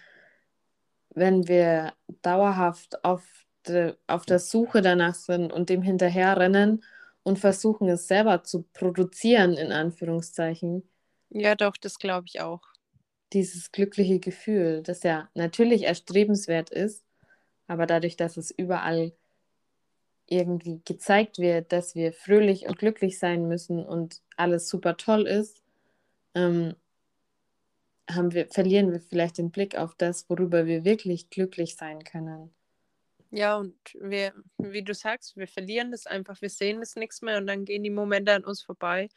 wenn 1.12 1.48
wir 1.48 1.92
dauerhaft 2.22 3.04
auf, 3.04 3.24
de, 3.66 3.96
auf 4.06 4.24
der 4.26 4.38
Suche 4.38 4.80
danach 4.80 5.16
sind 5.16 5.52
und 5.52 5.70
dem 5.70 5.82
hinterherrennen 5.82 6.84
und 7.24 7.40
versuchen 7.40 7.88
es 7.88 8.06
selber 8.06 8.44
zu 8.44 8.62
produzieren, 8.62 9.54
in 9.54 9.72
Anführungszeichen. 9.72 10.88
Ja, 11.30 11.56
doch, 11.56 11.76
das 11.76 11.98
glaube 11.98 12.26
ich 12.28 12.40
auch. 12.40 12.62
Dieses 13.32 13.72
glückliche 13.72 14.20
Gefühl, 14.20 14.82
das 14.84 15.02
ja 15.02 15.28
natürlich 15.34 15.82
erstrebenswert 15.82 16.70
ist, 16.70 17.04
aber 17.66 17.86
dadurch, 17.86 18.16
dass 18.16 18.36
es 18.36 18.52
überall 18.52 19.12
irgendwie 20.30 20.80
gezeigt 20.84 21.38
wird, 21.38 21.72
dass 21.72 21.94
wir 21.94 22.12
fröhlich 22.12 22.66
und 22.66 22.78
glücklich 22.78 23.18
sein 23.18 23.48
müssen 23.48 23.84
und 23.84 24.22
alles 24.36 24.68
super 24.68 24.96
toll 24.96 25.26
ist, 25.26 25.62
ähm, 26.34 26.74
haben 28.08 28.32
wir, 28.32 28.48
verlieren 28.48 28.92
wir 28.92 29.00
vielleicht 29.00 29.38
den 29.38 29.50
Blick 29.50 29.76
auf 29.76 29.94
das, 29.96 30.30
worüber 30.30 30.66
wir 30.66 30.84
wirklich 30.84 31.30
glücklich 31.30 31.76
sein 31.76 32.02
können. 32.04 32.54
Ja, 33.32 33.56
und 33.56 33.76
wir, 33.94 34.32
wie 34.58 34.82
du 34.82 34.94
sagst, 34.94 35.36
wir 35.36 35.46
verlieren 35.46 35.90
das 35.90 36.06
einfach, 36.06 36.40
wir 36.40 36.50
sehen 36.50 36.80
das 36.80 36.96
nichts 36.96 37.22
mehr 37.22 37.38
und 37.38 37.46
dann 37.46 37.64
gehen 37.64 37.82
die 37.82 37.90
Momente 37.90 38.32
an 38.32 38.44
uns 38.44 38.62
vorbei. 38.62 39.08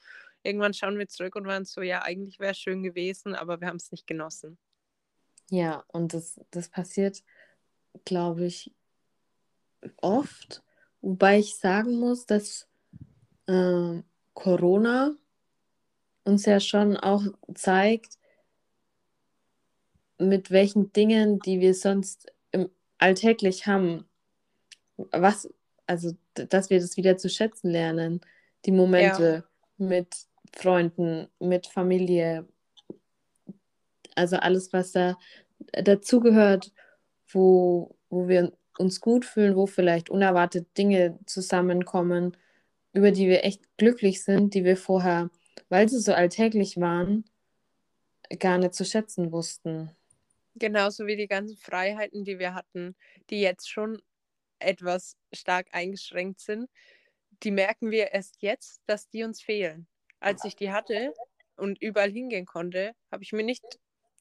Irgendwann 0.44 0.74
schauen 0.74 0.98
wir 0.98 1.08
zurück 1.08 1.36
und 1.36 1.48
waren 1.48 1.66
so, 1.66 1.82
ja, 1.82 2.02
eigentlich 2.02 2.40
wäre 2.40 2.52
es 2.52 2.60
schön 2.60 2.84
gewesen, 2.84 3.34
aber 3.34 3.62
wir 3.62 3.68
haben 3.68 3.78
es 3.78 3.92
nicht 3.92 4.06
genossen. 4.06 4.58
Ja, 5.50 5.84
und 5.88 6.14
das, 6.14 6.40
das 6.52 6.70
passiert, 6.70 7.24
glaube 8.06 8.46
ich, 8.46 8.72
oft. 9.98 10.64
Wobei 11.04 11.40
ich 11.40 11.58
sagen 11.58 12.00
muss, 12.00 12.26
dass 12.26 12.66
äh, 13.48 14.02
Corona 14.34 15.14
uns 16.24 16.46
ja 16.46 16.62
schon 16.62 16.96
auch 16.96 17.24
zeigt, 17.54 18.18
mit 20.18 20.50
welchen 20.50 20.94
Dingen, 20.94 21.40
die 21.40 21.60
wir 21.60 21.74
sonst 21.74 22.32
im 22.52 22.70
alltäglich 23.00 23.68
haben, 23.68 24.06
was, 24.96 25.50
also 25.88 26.16
dass 26.36 26.70
wir 26.70 26.80
das 26.80 26.96
wieder 26.96 27.18
zu 27.18 27.30
schätzen 27.30 27.70
lernen, 27.70 28.22
die 28.64 28.72
Momente 28.72 29.44
ja. 29.78 29.86
mit 29.86 30.16
Freunden, 30.56 31.28
mit 31.38 31.68
Familie, 31.68 32.48
also 34.16 34.38
alles, 34.38 34.72
was 34.72 34.94
da 34.94 35.18
dazugehört, 35.74 36.72
wo, 37.28 37.94
wo 38.10 38.30
wir 38.30 38.54
uns 38.78 39.02
gut 39.02 39.26
fühlen, 39.26 39.56
wo 39.56 39.66
vielleicht 39.66 40.10
unerwartet 40.10 40.78
Dinge 40.78 41.20
zusammenkommen, 41.26 42.36
über 42.94 43.12
die 43.12 43.28
wir 43.28 43.44
echt 43.44 43.78
glücklich 43.78 44.24
sind, 44.24 44.54
die 44.54 44.64
wir 44.64 44.78
vorher, 44.78 45.30
weil 45.70 45.90
sie 45.90 46.00
so 46.00 46.14
alltäglich 46.14 46.80
waren, 46.80 47.26
gar 48.40 48.58
nicht 48.58 48.74
zu 48.74 48.86
schätzen 48.86 49.32
wussten. 49.32 49.92
Genauso 50.56 51.08
wie 51.08 51.16
die 51.16 51.28
ganzen 51.28 51.58
Freiheiten, 51.58 52.24
die 52.24 52.38
wir 52.38 52.54
hatten, 52.54 52.96
die 53.30 53.42
jetzt 53.42 53.70
schon 53.70 54.02
etwas 54.60 55.18
stark 55.34 55.68
eingeschränkt 55.72 56.40
sind, 56.40 56.70
die 57.44 57.52
merken 57.52 57.92
wir 57.92 58.12
erst 58.12 58.42
jetzt, 58.42 58.82
dass 58.86 59.10
die 59.10 59.24
uns 59.24 59.42
fehlen. 59.42 59.88
Als 60.20 60.46
ich 60.46 60.56
die 60.56 60.72
hatte 60.72 61.14
und 61.58 61.82
überall 61.82 62.12
hingehen 62.12 62.46
konnte, 62.46 62.94
habe 63.12 63.24
ich 63.24 63.34
mir 63.34 63.44
nicht 63.44 63.64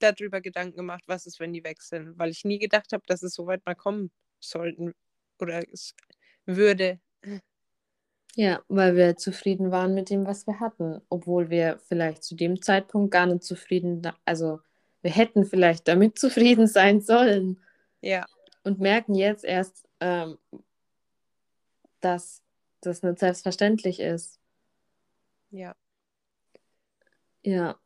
darüber 0.00 0.40
Gedanken 0.40 0.76
gemacht, 0.76 1.04
was 1.06 1.26
ist, 1.26 1.38
wenn 1.38 1.52
die 1.52 1.62
weg 1.62 1.80
sind, 1.80 2.18
weil 2.18 2.30
ich 2.30 2.44
nie 2.44 2.58
gedacht 2.58 2.92
habe, 2.92 3.04
dass 3.06 3.22
es 3.22 3.34
so 3.34 3.46
weit 3.46 3.64
mal 3.64 3.76
kommen 3.76 4.10
sollten 4.44 4.94
oder 5.40 5.62
es 5.72 5.94
würde. 6.46 7.00
Ja, 8.34 8.62
weil 8.68 8.96
wir 8.96 9.16
zufrieden 9.16 9.70
waren 9.70 9.94
mit 9.94 10.08
dem, 10.08 10.24
was 10.26 10.46
wir 10.46 10.58
hatten, 10.58 11.02
obwohl 11.10 11.50
wir 11.50 11.78
vielleicht 11.86 12.24
zu 12.24 12.34
dem 12.34 12.62
Zeitpunkt 12.62 13.10
gar 13.10 13.26
nicht 13.26 13.44
zufrieden, 13.44 14.10
also 14.24 14.60
wir 15.02 15.10
hätten 15.10 15.44
vielleicht 15.44 15.86
damit 15.86 16.18
zufrieden 16.18 16.66
sein 16.66 17.00
sollen. 17.00 17.62
Ja. 18.00 18.24
Und 18.64 18.78
merken 18.78 19.14
jetzt 19.14 19.44
erst, 19.44 19.86
ähm, 20.00 20.38
dass 22.00 22.42
das 22.80 23.02
nicht 23.02 23.18
selbstverständlich 23.18 24.00
ist. 24.00 24.40
Ja. 25.50 25.74
Ja, 27.44 27.76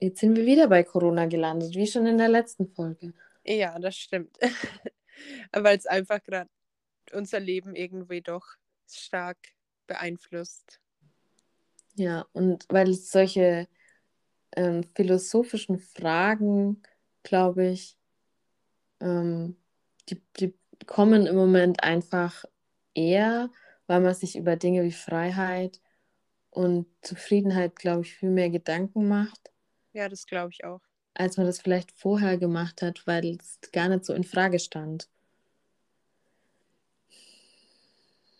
jetzt 0.00 0.20
sind 0.20 0.36
wir 0.36 0.46
wieder 0.46 0.68
bei 0.68 0.82
Corona 0.82 1.26
gelandet, 1.26 1.74
wie 1.74 1.86
schon 1.86 2.06
in 2.06 2.18
der 2.18 2.28
letzten 2.28 2.66
Folge. 2.66 3.12
Ja, 3.44 3.78
das 3.78 3.96
stimmt. 3.96 4.38
Weil 5.52 5.76
es 5.76 5.86
einfach 5.86 6.22
gerade 6.22 6.50
unser 7.12 7.40
Leben 7.40 7.74
irgendwie 7.74 8.20
doch 8.20 8.46
stark 8.88 9.38
beeinflusst. 9.86 10.80
Ja, 11.94 12.26
und 12.32 12.64
weil 12.70 12.94
solche 12.94 13.68
ähm, 14.56 14.82
philosophischen 14.94 15.78
Fragen, 15.78 16.82
glaube 17.22 17.66
ich, 17.68 17.98
ähm, 19.00 19.56
die, 20.08 20.22
die 20.38 20.54
kommen 20.86 21.26
im 21.26 21.36
Moment 21.36 21.82
einfach 21.82 22.44
eher, 22.94 23.50
weil 23.86 24.00
man 24.00 24.14
sich 24.14 24.36
über 24.36 24.56
Dinge 24.56 24.82
wie 24.84 24.92
Freiheit 24.92 25.80
und 26.50 26.86
Zufriedenheit, 27.02 27.76
glaube 27.76 28.02
ich, 28.02 28.14
viel 28.14 28.30
mehr 28.30 28.50
Gedanken 28.50 29.08
macht. 29.08 29.52
Ja, 29.92 30.08
das 30.08 30.26
glaube 30.26 30.50
ich 30.52 30.64
auch. 30.64 30.80
Als 31.14 31.36
man 31.36 31.46
das 31.46 31.60
vielleicht 31.60 31.92
vorher 31.92 32.38
gemacht 32.38 32.82
hat, 32.82 33.06
weil 33.06 33.36
es 33.36 33.58
gar 33.72 33.88
nicht 33.88 34.04
so 34.04 34.14
in 34.14 34.24
Frage 34.24 34.58
stand. 34.58 35.08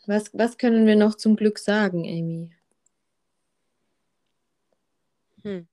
Was, 0.06 0.30
was 0.32 0.58
können 0.58 0.86
wir 0.86 0.96
noch 0.96 1.14
zum 1.14 1.36
Glück 1.36 1.58
sagen, 1.58 2.04
Amy? 2.04 2.50
Hm. 5.42 5.68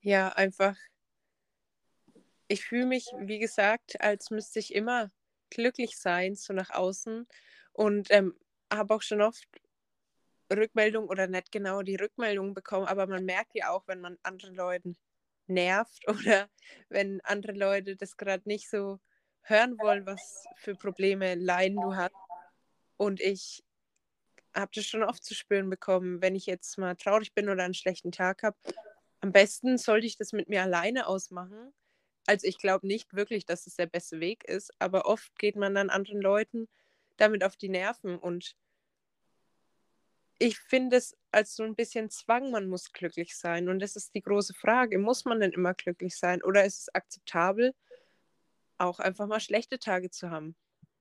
Ja, 0.00 0.28
einfach, 0.30 0.76
ich 2.48 2.64
fühle 2.64 2.86
mich, 2.86 3.06
wie 3.18 3.38
gesagt, 3.38 4.00
als 4.00 4.30
müsste 4.30 4.58
ich 4.58 4.74
immer 4.74 5.10
glücklich 5.50 5.98
sein, 5.98 6.34
so 6.34 6.52
nach 6.52 6.70
außen. 6.70 7.26
Und 7.72 8.08
ähm, 8.10 8.34
habe 8.72 8.94
auch 8.94 9.02
schon 9.02 9.22
oft 9.22 9.46
Rückmeldung 10.52 11.08
oder 11.08 11.26
nicht 11.26 11.52
genau 11.52 11.82
die 11.82 11.96
Rückmeldung 11.96 12.54
bekommen, 12.54 12.86
aber 12.86 13.06
man 13.06 13.24
merkt 13.24 13.54
ja 13.54 13.70
auch, 13.70 13.86
wenn 13.86 14.00
man 14.00 14.18
anderen 14.22 14.54
Leuten 14.54 14.96
nervt 15.52 16.06
oder 16.08 16.48
wenn 16.88 17.20
andere 17.22 17.52
Leute 17.52 17.96
das 17.96 18.16
gerade 18.16 18.42
nicht 18.46 18.68
so 18.68 19.00
hören 19.42 19.78
wollen, 19.78 20.06
was 20.06 20.44
für 20.56 20.74
Probleme, 20.74 21.34
Leiden 21.34 21.80
du 21.80 21.96
hast. 21.96 22.14
Und 22.96 23.20
ich 23.20 23.64
habe 24.54 24.70
das 24.74 24.86
schon 24.86 25.02
oft 25.02 25.24
zu 25.24 25.34
spüren 25.34 25.68
bekommen, 25.70 26.20
wenn 26.22 26.34
ich 26.34 26.46
jetzt 26.46 26.78
mal 26.78 26.94
traurig 26.94 27.34
bin 27.34 27.48
oder 27.48 27.64
einen 27.64 27.74
schlechten 27.74 28.12
Tag 28.12 28.42
habe, 28.42 28.56
am 29.20 29.32
besten 29.32 29.78
sollte 29.78 30.06
ich 30.06 30.16
das 30.16 30.32
mit 30.32 30.48
mir 30.48 30.62
alleine 30.62 31.06
ausmachen. 31.06 31.72
Also 32.26 32.46
ich 32.46 32.58
glaube 32.58 32.86
nicht 32.86 33.14
wirklich, 33.14 33.46
dass 33.46 33.66
es 33.66 33.76
der 33.76 33.86
beste 33.86 34.20
Weg 34.20 34.44
ist, 34.44 34.70
aber 34.78 35.06
oft 35.06 35.36
geht 35.38 35.56
man 35.56 35.74
dann 35.74 35.90
anderen 35.90 36.20
Leuten 36.20 36.68
damit 37.16 37.44
auf 37.44 37.56
die 37.56 37.68
Nerven 37.68 38.18
und 38.18 38.56
ich 40.42 40.58
finde 40.58 40.96
es 40.96 41.16
als 41.30 41.54
so 41.54 41.62
ein 41.62 41.76
bisschen 41.76 42.10
Zwang, 42.10 42.50
man 42.50 42.66
muss 42.66 42.92
glücklich 42.92 43.36
sein. 43.36 43.68
Und 43.68 43.78
das 43.78 43.94
ist 43.94 44.12
die 44.14 44.22
große 44.22 44.54
Frage. 44.54 44.98
Muss 44.98 45.24
man 45.24 45.38
denn 45.38 45.52
immer 45.52 45.72
glücklich 45.72 46.16
sein? 46.16 46.42
Oder 46.42 46.64
ist 46.64 46.80
es 46.80 46.94
akzeptabel, 46.94 47.74
auch 48.76 48.98
einfach 48.98 49.28
mal 49.28 49.38
schlechte 49.38 49.78
Tage 49.78 50.10
zu 50.10 50.30
haben? 50.30 50.56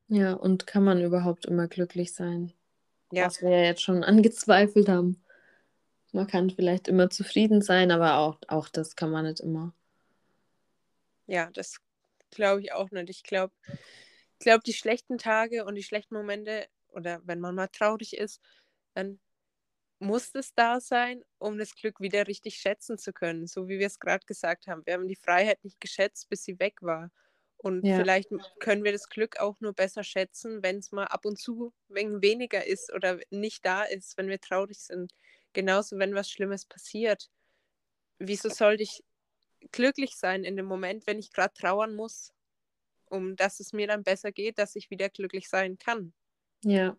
Ja, 0.08 0.34
und 0.34 0.67
kann 0.67 0.84
man 0.84 1.01
überhaupt 1.01 1.47
immer 1.47 1.67
glücklich 1.67 2.13
sein? 2.13 2.54
Ja. 3.12 3.25
Was 3.25 3.41
wir 3.41 3.49
ja 3.49 3.63
jetzt 3.63 3.82
schon 3.82 4.04
angezweifelt 4.04 4.88
haben. 4.88 5.23
Man 6.12 6.27
kann 6.27 6.51
vielleicht 6.51 6.88
immer 6.88 7.10
zufrieden 7.10 7.63
sein, 7.63 7.89
aber 7.89 8.17
auch, 8.17 8.38
auch 8.47 8.69
das 8.69 8.95
kann 8.95 9.10
man 9.10 9.25
nicht 9.25 9.39
immer. 9.39 9.73
Ja, 11.25 11.49
das 11.51 11.80
glaube 12.30 12.62
ich 12.62 12.73
auch 12.73 12.91
nicht. 12.91 13.10
Ich 13.10 13.23
glaube, 13.23 13.54
ich 13.65 14.39
glaube, 14.39 14.62
die 14.65 14.73
schlechten 14.73 15.17
Tage 15.17 15.65
und 15.65 15.75
die 15.75 15.84
schlechten 15.84 16.13
Momente 16.13 16.67
oder 16.89 17.21
wenn 17.25 17.39
man 17.39 17.56
mal 17.56 17.69
traurig 17.69 18.15
ist, 18.17 18.39
dann 18.93 19.19
muss 20.02 20.34
es 20.34 20.56
da 20.56 20.80
sein, 20.80 21.24
um 21.38 21.60
das 21.60 21.76
Glück 21.76 22.00
wieder 22.00 22.28
richtig 22.28 22.56
schätzen 22.56 22.98
zu 22.98 23.14
können. 23.14 23.46
So 23.46 23.68
wie 23.68 23.78
wir 23.78 23.86
es 23.86 24.00
gerade 24.00 24.26
gesagt 24.26 24.66
haben. 24.66 24.84
Wir 24.86 24.96
haben 24.96 25.08
die 25.08 25.16
Freiheit 25.16 25.64
nicht 25.64 25.80
geschätzt, 25.80 26.28
bis 26.28 26.44
sie 26.44 26.60
weg 26.60 26.82
war. 26.82 27.12
Und 27.58 27.86
ja. 27.86 27.98
vielleicht 27.98 28.30
können 28.60 28.84
wir 28.84 28.92
das 28.92 29.08
Glück 29.10 29.40
auch 29.40 29.60
nur 29.60 29.74
besser 29.74 30.04
schätzen, 30.04 30.64
wenn 30.64 30.80
es 30.80 30.92
mal 30.92 31.06
ab 31.06 31.26
und 31.26 31.38
zu 31.38 31.72
weniger 31.88 32.66
ist 32.66 32.92
oder 32.92 33.20
nicht 33.30 33.64
da 33.64 33.84
ist, 33.84 34.18
wenn 34.18 34.28
wir 34.28 34.42
traurig 34.42 34.80
sind. 34.80 35.14
Genauso, 35.54 36.00
wenn 36.00 36.16
was 36.16 36.32
Schlimmes 36.32 36.66
passiert. 36.66 37.30
Wieso 38.18 38.50
sollte 38.50 38.82
ich 38.82 39.04
glücklich 39.72 40.16
sein 40.16 40.44
in 40.44 40.56
dem 40.56 40.66
Moment, 40.66 41.06
wenn 41.06 41.20
ich 41.20 41.32
gerade 41.32 41.54
trauern 41.54 41.94
muss, 41.94 42.34
um 43.06 43.36
dass 43.36 43.60
es 43.60 43.72
mir 43.72 43.86
dann 43.86 44.04
besser 44.04 44.32
geht, 44.32 44.58
dass 44.58 44.76
ich 44.76 44.90
wieder 44.90 45.10
glücklich 45.10 45.48
sein 45.48 45.78
kann? 45.78 46.14
Ja. 46.64 46.98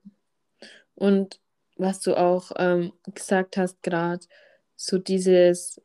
Und 0.95 1.41
was 1.83 2.01
du 2.01 2.17
auch 2.17 2.53
ähm, 2.57 2.93
gesagt 3.15 3.57
hast 3.57 3.83
gerade, 3.83 4.25
so 4.77 4.99
dieses 4.99 5.81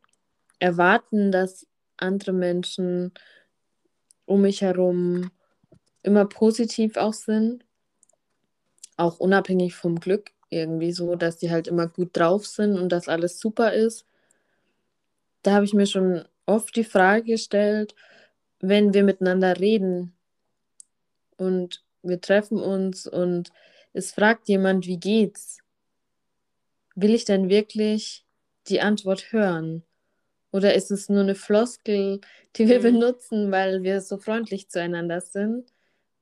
Erwarten, 0.59 1.31
dass 1.31 1.67
andere 1.97 2.33
Menschen 2.33 3.13
um 4.25 4.41
mich 4.41 4.61
herum 4.61 5.31
immer 6.03 6.25
positiv 6.25 6.97
auch 6.97 7.13
sind, 7.13 7.65
auch 8.95 9.19
unabhängig 9.19 9.75
vom 9.75 9.99
Glück 9.99 10.31
irgendwie 10.49 10.91
so, 10.91 11.15
dass 11.15 11.37
die 11.37 11.51
halt 11.51 11.67
immer 11.67 11.87
gut 11.87 12.15
drauf 12.15 12.45
sind 12.47 12.77
und 12.77 12.89
dass 12.89 13.09
alles 13.09 13.39
super 13.39 13.73
ist. 13.73 14.05
Da 15.43 15.53
habe 15.53 15.65
ich 15.65 15.73
mir 15.73 15.85
schon 15.85 16.25
oft 16.45 16.75
die 16.75 16.83
Frage 16.83 17.23
gestellt, 17.23 17.95
wenn 18.59 18.93
wir 18.93 19.03
miteinander 19.03 19.59
reden 19.59 20.13
und 21.37 21.83
wir 22.01 22.21
treffen 22.21 22.59
uns 22.59 23.05
und 23.07 23.51
es 23.93 24.11
fragt 24.11 24.47
jemand, 24.47 24.87
wie 24.87 24.99
geht's? 24.99 25.59
Will 26.99 27.13
ich 27.13 27.25
denn 27.25 27.47
wirklich 27.47 28.25
die 28.69 28.81
Antwort 28.81 29.31
hören? 29.31 29.83
Oder 30.51 30.73
ist 30.73 30.89
es 30.89 31.09
nur 31.09 31.21
eine 31.21 31.35
Floskel, 31.35 32.21
die 32.55 32.67
wir 32.67 32.79
mhm. 32.79 32.83
benutzen, 32.83 33.51
weil 33.51 33.83
wir 33.83 34.01
so 34.01 34.17
freundlich 34.17 34.69
zueinander 34.69 35.21
sind, 35.21 35.71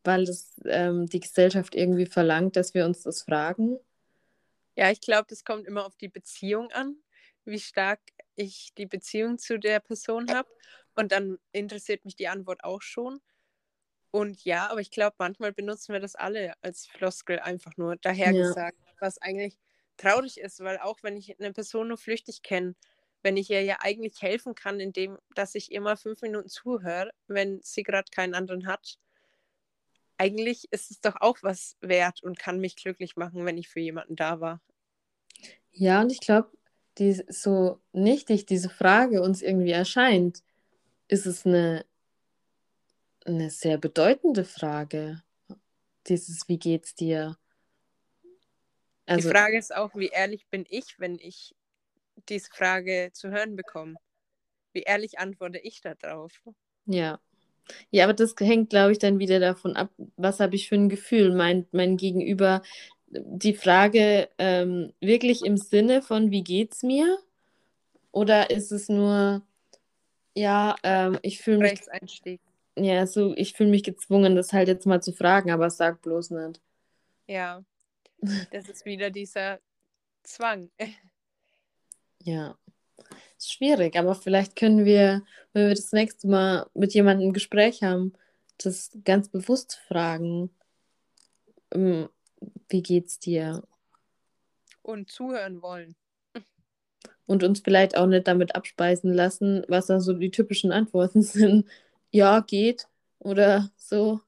weil 0.03 0.25
das 0.25 0.53
ähm, 0.65 1.05
die 1.05 1.21
Gesellschaft 1.21 1.75
irgendwie 1.75 2.05
verlangt, 2.05 2.57
dass 2.57 2.73
wir 2.73 2.83
uns 2.83 3.03
das 3.03 3.21
fragen? 3.21 3.79
Ja, 4.75 4.91
ich 4.91 4.99
glaube, 4.99 5.27
das 5.29 5.45
kommt 5.45 5.65
immer 5.65 5.85
auf 5.85 5.95
die 5.95 6.09
Beziehung 6.09 6.69
an, 6.73 6.97
wie 7.45 7.59
stark 7.59 8.01
ich 8.35 8.73
die 8.77 8.85
Beziehung 8.85 9.37
zu 9.37 9.57
der 9.57 9.79
Person 9.79 10.29
habe. 10.29 10.49
Und 10.95 11.13
dann 11.13 11.37
interessiert 11.53 12.03
mich 12.03 12.17
die 12.17 12.27
Antwort 12.27 12.65
auch 12.65 12.81
schon. 12.81 13.21
Und 14.11 14.43
ja, 14.43 14.69
aber 14.69 14.81
ich 14.81 14.91
glaube, 14.91 15.15
manchmal 15.19 15.53
benutzen 15.53 15.93
wir 15.93 16.01
das 16.01 16.15
alle 16.15 16.51
als 16.61 16.85
Floskel 16.85 17.39
einfach 17.39 17.77
nur 17.77 17.95
dahergesagt, 17.95 18.77
ja. 18.85 18.93
was 18.99 19.21
eigentlich 19.21 19.57
traurig 19.97 20.39
ist, 20.39 20.59
weil 20.61 20.77
auch 20.79 20.97
wenn 21.01 21.17
ich 21.17 21.39
eine 21.39 21.53
Person 21.53 21.89
nur 21.89 21.97
flüchtig 21.97 22.41
kenne, 22.41 22.75
wenn 23.23 23.37
ich 23.37 23.49
ihr 23.49 23.63
ja 23.63 23.77
eigentlich 23.81 24.21
helfen 24.21 24.53
kann, 24.55 24.79
indem 24.79 25.17
dass 25.33 25.55
ich 25.55 25.71
mal 25.79 25.97
fünf 25.97 26.21
Minuten 26.21 26.49
zuhöre, 26.49 27.11
wenn 27.27 27.59
sie 27.63 27.83
gerade 27.83 28.09
keinen 28.11 28.35
anderen 28.35 28.67
hat, 28.67 28.99
eigentlich 30.17 30.67
ist 30.71 30.91
es 30.91 31.01
doch 31.01 31.15
auch 31.19 31.37
was 31.41 31.75
wert 31.81 32.23
und 32.23 32.39
kann 32.39 32.59
mich 32.59 32.75
glücklich 32.75 33.15
machen, 33.15 33.45
wenn 33.45 33.57
ich 33.57 33.67
für 33.67 33.79
jemanden 33.79 34.15
da 34.15 34.39
war. 34.39 34.61
Ja, 35.71 36.01
und 36.01 36.11
ich 36.11 36.21
glaube, 36.21 36.51
so 37.27 37.81
nichtig 37.91 38.45
diese 38.45 38.69
Frage 38.69 39.21
uns 39.21 39.41
irgendwie 39.41 39.71
erscheint, 39.71 40.43
ist 41.07 41.25
es 41.25 41.45
eine, 41.45 41.85
eine 43.25 43.49
sehr 43.49 43.77
bedeutende 43.77 44.45
Frage. 44.45 45.21
Dieses, 46.07 46.47
wie 46.47 46.59
geht's 46.59 46.95
dir? 46.95 47.37
Also, 49.05 49.29
die 49.29 49.35
Frage 49.35 49.57
ist 49.57 49.75
auch, 49.75 49.93
wie 49.95 50.07
ehrlich 50.07 50.47
bin 50.49 50.65
ich, 50.69 50.99
wenn 50.99 51.17
ich 51.19 51.55
diese 52.29 52.49
Frage 52.51 53.11
zu 53.13 53.29
hören 53.29 53.55
bekomme? 53.55 53.95
Wie 54.73 54.81
ehrlich 54.81 55.19
antworte 55.19 55.59
ich 55.59 55.81
darauf? 55.81 56.31
Ja. 56.85 57.19
Ja, 57.89 58.03
aber 58.03 58.13
das 58.13 58.35
hängt, 58.39 58.69
glaube 58.69 58.91
ich, 58.91 58.99
dann 58.99 59.17
wieder 59.19 59.39
davon 59.39 59.75
ab, 59.75 59.89
was 60.17 60.39
habe 60.39 60.55
ich 60.55 60.69
für 60.69 60.75
ein 60.75 60.89
Gefühl. 60.89 61.33
Mein, 61.33 61.65
mein 61.71 61.97
Gegenüber 61.97 62.61
die 63.07 63.53
Frage 63.53 64.29
ähm, 64.37 64.93
wirklich 64.99 65.43
im 65.45 65.57
Sinne 65.57 66.01
von, 66.01 66.31
wie 66.31 66.43
geht's 66.43 66.83
mir? 66.83 67.17
Oder 68.11 68.49
ist 68.49 68.71
es 68.71 68.89
nur, 68.89 69.41
ja, 70.35 70.75
ähm, 70.83 71.19
ich 71.21 71.39
fühle 71.39 71.59
mich. 71.59 71.81
Ja, 72.77 73.07
so, 73.07 73.33
ich 73.35 73.53
fühle 73.53 73.69
mich 73.69 73.83
gezwungen, 73.83 74.35
das 74.35 74.51
halt 74.51 74.67
jetzt 74.67 74.85
mal 74.85 75.01
zu 75.01 75.13
fragen, 75.13 75.51
aber 75.51 75.69
sag 75.69 76.01
bloß 76.01 76.31
nicht. 76.31 76.61
Ja, 77.27 77.63
das 78.51 78.69
ist 78.69 78.85
wieder 78.85 79.09
dieser 79.09 79.59
Zwang. 80.23 80.69
Ja, 82.27 82.57
ist 83.37 83.53
schwierig, 83.53 83.95
aber 83.97 84.15
vielleicht 84.15 84.55
können 84.55 84.85
wir, 84.85 85.23
wenn 85.53 85.67
wir 85.67 85.75
das 85.75 85.91
nächste 85.91 86.27
Mal 86.27 86.67
mit 86.73 86.93
jemandem 86.93 87.29
ein 87.29 87.33
Gespräch 87.33 87.83
haben, 87.83 88.13
das 88.57 88.91
ganz 89.03 89.29
bewusst 89.29 89.79
fragen. 89.87 90.49
Ähm, 91.71 92.09
wie 92.69 92.81
geht's 92.81 93.19
dir? 93.19 93.63
Und 94.81 95.09
zuhören 95.09 95.61
wollen. 95.61 95.95
Und 97.27 97.43
uns 97.43 97.59
vielleicht 97.59 97.97
auch 97.97 98.05
nicht 98.05 98.27
damit 98.27 98.55
abspeisen 98.55 99.11
lassen, 99.13 99.63
was 99.67 99.87
da 99.87 99.99
so 99.99 100.13
die 100.13 100.31
typischen 100.31 100.71
Antworten 100.71 101.21
sind. 101.23 101.67
Ja, 102.11 102.39
geht 102.41 102.87
oder 103.19 103.71
so. 103.77 104.21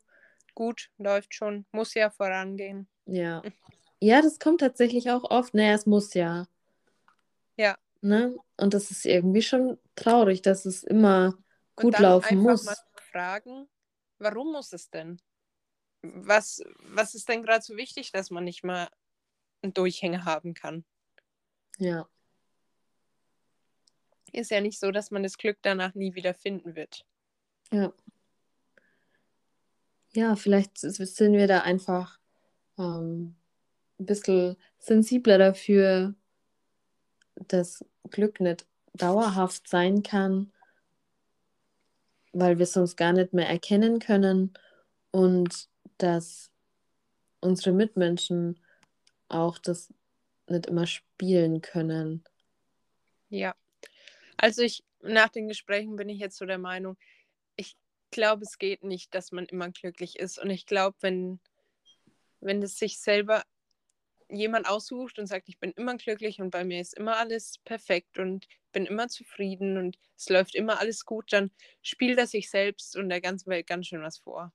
Gut, 0.58 0.90
läuft 0.98 1.36
schon, 1.36 1.68
muss 1.72 1.94
ja 1.94 2.10
vorangehen. 2.10 2.88
Ja. 3.06 3.44
Ja, 4.00 4.24
das 4.24 4.40
kommt 4.40 4.62
tatsächlich 4.62 5.12
auch 5.12 5.30
oft. 5.30 5.54
Naja, 5.54 5.76
es 5.76 5.86
muss 5.86 6.16
ja. 6.16 6.48
Ja. 7.58 7.78
Ne? 8.02 8.36
Und 8.58 8.74
das 8.74 8.90
ist 8.90 9.06
irgendwie 9.06 9.44
schon 9.44 9.78
traurig, 9.96 10.42
dass 10.42 10.66
es 10.66 10.82
immer 10.82 11.38
gut 11.76 12.00
laufen 12.00 12.40
muss. 12.40 12.66
Mal 12.66 12.76
fragen, 13.12 13.68
warum 14.18 14.52
muss 14.52 14.74
es 14.74 14.90
denn? 14.90 15.22
was, 16.02 16.64
was 16.80 17.14
ist 17.14 17.30
denn 17.30 17.44
gerade 17.44 17.64
so 17.64 17.78
wichtig, 17.78 18.12
dass 18.12 18.32
man 18.32 18.44
nicht 18.44 18.64
mal 18.64 18.90
einen 19.62 19.76
Durchhänger 19.76 20.26
haben 20.26 20.56
kann? 20.56 20.86
Ja. 21.78 22.10
Ist 24.32 24.50
ja 24.50 24.60
nicht 24.60 24.80
so, 24.80 24.90
dass 24.90 25.12
man 25.12 25.22
das 25.22 25.38
Glück 25.38 25.60
danach 25.62 25.94
nie 25.94 26.16
wieder 26.16 26.34
finden 26.34 26.76
wird. 26.76 27.06
Ja. 27.72 27.94
Ja, 30.18 30.36
vielleicht 30.36 30.80
sind 30.80 31.34
wir 31.34 31.46
da 31.46 31.60
einfach 31.60 32.18
ähm, 32.80 33.36
ein 34.00 34.06
bisschen 34.08 34.58
sensibler 34.80 35.38
dafür, 35.38 36.16
dass 37.36 37.86
Glück 38.10 38.40
nicht 38.40 38.66
dauerhaft 38.96 39.68
sein 39.70 40.02
kann, 40.02 40.52
weil 42.34 42.58
wir 42.58 42.64
es 42.64 42.74
sonst 42.74 42.96
gar 42.96 43.14
nicht 43.14 43.34
mehr 43.34 43.48
erkennen 43.48 44.00
können 44.00 44.56
und 45.12 45.70
dass 46.00 46.50
unsere 47.40 47.72
Mitmenschen 47.72 48.60
auch 49.30 49.60
das 49.60 49.94
nicht 50.48 50.66
immer 50.66 50.88
spielen 50.88 51.62
können. 51.62 52.24
Ja. 53.30 53.54
Also 54.36 54.64
ich, 54.64 54.84
nach 55.04 55.30
den 55.30 55.48
Gesprächen 55.48 55.96
bin 55.96 56.10
ich 56.10 56.18
jetzt 56.18 56.38
so 56.38 56.48
der 56.48 56.58
Meinung, 56.58 56.98
glaube, 58.12 58.44
es 58.44 58.58
geht 58.58 58.84
nicht, 58.84 59.14
dass 59.14 59.32
man 59.32 59.46
immer 59.46 59.70
glücklich 59.70 60.18
ist. 60.18 60.40
Und 60.40 60.50
ich 60.50 60.66
glaube, 60.66 60.98
wenn, 61.02 61.40
wenn 62.40 62.62
es 62.62 62.78
sich 62.78 63.00
selber 63.00 63.44
jemand 64.30 64.68
aussucht 64.68 65.20
und 65.20 65.28
sagt, 65.28 65.48
ich 65.48 65.60
bin 65.60 65.72
immer 65.72 65.96
glücklich 65.96 66.40
und 66.42 66.50
bei 66.50 66.64
mir 66.64 66.82
ist 66.82 66.94
immer 66.96 67.18
alles 67.18 67.60
perfekt 67.64 68.20
und 68.20 68.48
bin 68.72 68.86
immer 68.86 69.08
zufrieden 69.08 69.78
und 69.78 69.98
es 70.18 70.30
läuft 70.30 70.56
immer 70.56 70.80
alles 70.80 71.06
gut, 71.06 71.32
dann 71.32 71.52
spielt 71.82 72.18
er 72.18 72.28
sich 72.28 72.50
selbst 72.50 72.96
und 72.98 73.10
der 73.10 73.22
ganzen 73.22 73.50
Welt 73.50 73.68
ganz 73.68 73.88
schön 73.88 74.02
was 74.02 74.18
vor. 74.18 74.54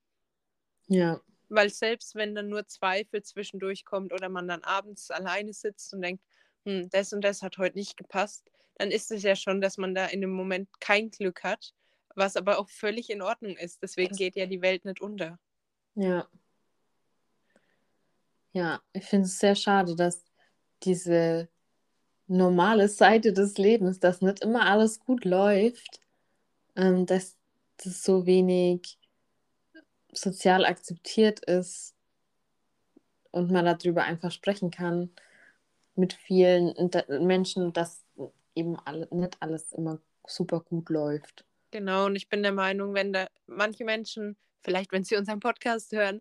Ja. 0.88 1.20
Weil 1.48 1.70
selbst 1.70 2.14
wenn 2.14 2.34
dann 2.34 2.48
nur 2.48 2.66
Zweifel 2.66 3.22
zwischendurch 3.22 3.84
kommt 3.84 4.12
oder 4.12 4.28
man 4.28 4.48
dann 4.48 4.62
abends 4.62 5.10
alleine 5.10 5.52
sitzt 5.52 5.92
und 5.94 6.02
denkt, 6.02 6.22
hm, 6.64 6.90
das 6.90 7.12
und 7.12 7.22
das 7.22 7.42
hat 7.42 7.58
heute 7.58 7.78
nicht 7.78 7.96
gepasst, 7.96 8.50
dann 8.76 8.90
ist 8.90 9.10
es 9.10 9.22
ja 9.22 9.36
schon, 9.36 9.60
dass 9.60 9.78
man 9.78 9.94
da 9.94 10.06
in 10.06 10.20
dem 10.20 10.32
Moment 10.32 10.68
kein 10.80 11.10
Glück 11.10 11.44
hat, 11.44 11.72
was 12.14 12.36
aber 12.36 12.58
auch 12.58 12.68
völlig 12.68 13.10
in 13.10 13.22
Ordnung 13.22 13.56
ist. 13.56 13.82
Deswegen 13.82 14.16
geht 14.16 14.36
ja 14.36 14.46
die 14.46 14.62
Welt 14.62 14.84
nicht 14.84 15.00
unter. 15.00 15.38
Ja. 15.94 16.28
Ja, 18.52 18.82
ich 18.92 19.04
finde 19.04 19.26
es 19.26 19.38
sehr 19.38 19.54
schade, 19.54 19.96
dass 19.96 20.24
diese 20.82 21.48
normale 22.26 22.88
Seite 22.88 23.32
des 23.32 23.56
Lebens, 23.58 23.98
dass 23.98 24.20
nicht 24.20 24.40
immer 24.40 24.66
alles 24.66 25.00
gut 25.00 25.24
läuft, 25.24 26.00
ähm, 26.76 27.06
dass 27.06 27.36
das 27.78 28.02
so 28.02 28.26
wenig 28.26 28.98
sozial 30.12 30.66
akzeptiert 30.66 31.40
ist 31.40 31.94
und 33.30 33.50
man 33.50 33.64
darüber 33.64 34.04
einfach 34.04 34.30
sprechen 34.30 34.70
kann 34.70 35.10
mit 35.94 36.12
vielen 36.12 36.74
Menschen, 37.08 37.72
dass 37.72 38.04
eben 38.54 38.76
alle, 38.84 39.08
nicht 39.10 39.36
alles 39.40 39.72
immer 39.72 40.00
super 40.26 40.60
gut 40.60 40.90
läuft. 40.90 41.44
Genau, 41.72 42.06
und 42.06 42.14
ich 42.14 42.28
bin 42.28 42.44
der 42.44 42.52
Meinung, 42.52 42.94
wenn 42.94 43.12
da 43.12 43.26
manche 43.46 43.84
Menschen, 43.84 44.36
vielleicht 44.62 44.92
wenn 44.92 45.02
sie 45.02 45.16
unseren 45.16 45.40
Podcast 45.40 45.90
hören 45.90 46.20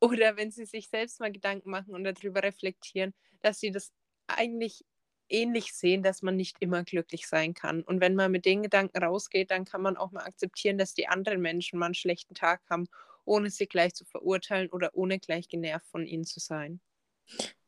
oder 0.00 0.36
wenn 0.38 0.50
sie 0.50 0.64
sich 0.64 0.88
selbst 0.88 1.20
mal 1.20 1.30
Gedanken 1.30 1.70
machen 1.70 1.94
und 1.94 2.04
darüber 2.04 2.42
reflektieren, 2.42 3.12
dass 3.42 3.60
sie 3.60 3.70
das 3.70 3.92
eigentlich 4.26 4.84
ähnlich 5.28 5.74
sehen, 5.74 6.02
dass 6.02 6.22
man 6.22 6.36
nicht 6.36 6.56
immer 6.60 6.84
glücklich 6.84 7.26
sein 7.26 7.52
kann. 7.52 7.82
Und 7.82 8.00
wenn 8.00 8.14
man 8.14 8.32
mit 8.32 8.46
den 8.46 8.62
Gedanken 8.62 9.02
rausgeht, 9.02 9.50
dann 9.50 9.66
kann 9.66 9.82
man 9.82 9.98
auch 9.98 10.10
mal 10.12 10.24
akzeptieren, 10.24 10.78
dass 10.78 10.94
die 10.94 11.08
anderen 11.08 11.40
Menschen 11.40 11.78
mal 11.78 11.86
einen 11.86 11.94
schlechten 11.94 12.34
Tag 12.34 12.62
haben 12.70 12.88
ohne 13.24 13.50
sie 13.50 13.66
gleich 13.66 13.94
zu 13.94 14.04
verurteilen 14.04 14.68
oder 14.70 14.90
ohne 14.94 15.18
gleich 15.18 15.48
genervt 15.48 15.86
von 15.88 16.06
ihnen 16.06 16.24
zu 16.24 16.40
sein. 16.40 16.80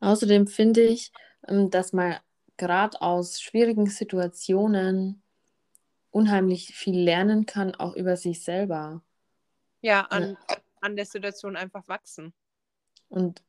Außerdem 0.00 0.46
finde 0.46 0.82
ich, 0.82 1.12
ähm, 1.48 1.70
dass 1.70 1.92
man 1.92 2.16
gerade 2.56 3.00
aus 3.00 3.40
schwierigen 3.40 3.86
Situationen 3.86 5.22
unheimlich 6.14 6.74
viel 6.74 6.96
lernen 6.96 7.44
kann, 7.44 7.74
auch 7.74 7.96
über 7.96 8.16
sich 8.16 8.44
selber. 8.44 9.02
Ja, 9.80 10.02
an, 10.02 10.36
ja. 10.48 10.56
an 10.80 10.94
der 10.94 11.06
Situation 11.06 11.56
einfach 11.56 11.88
wachsen. 11.88 12.32
Und 13.08 13.42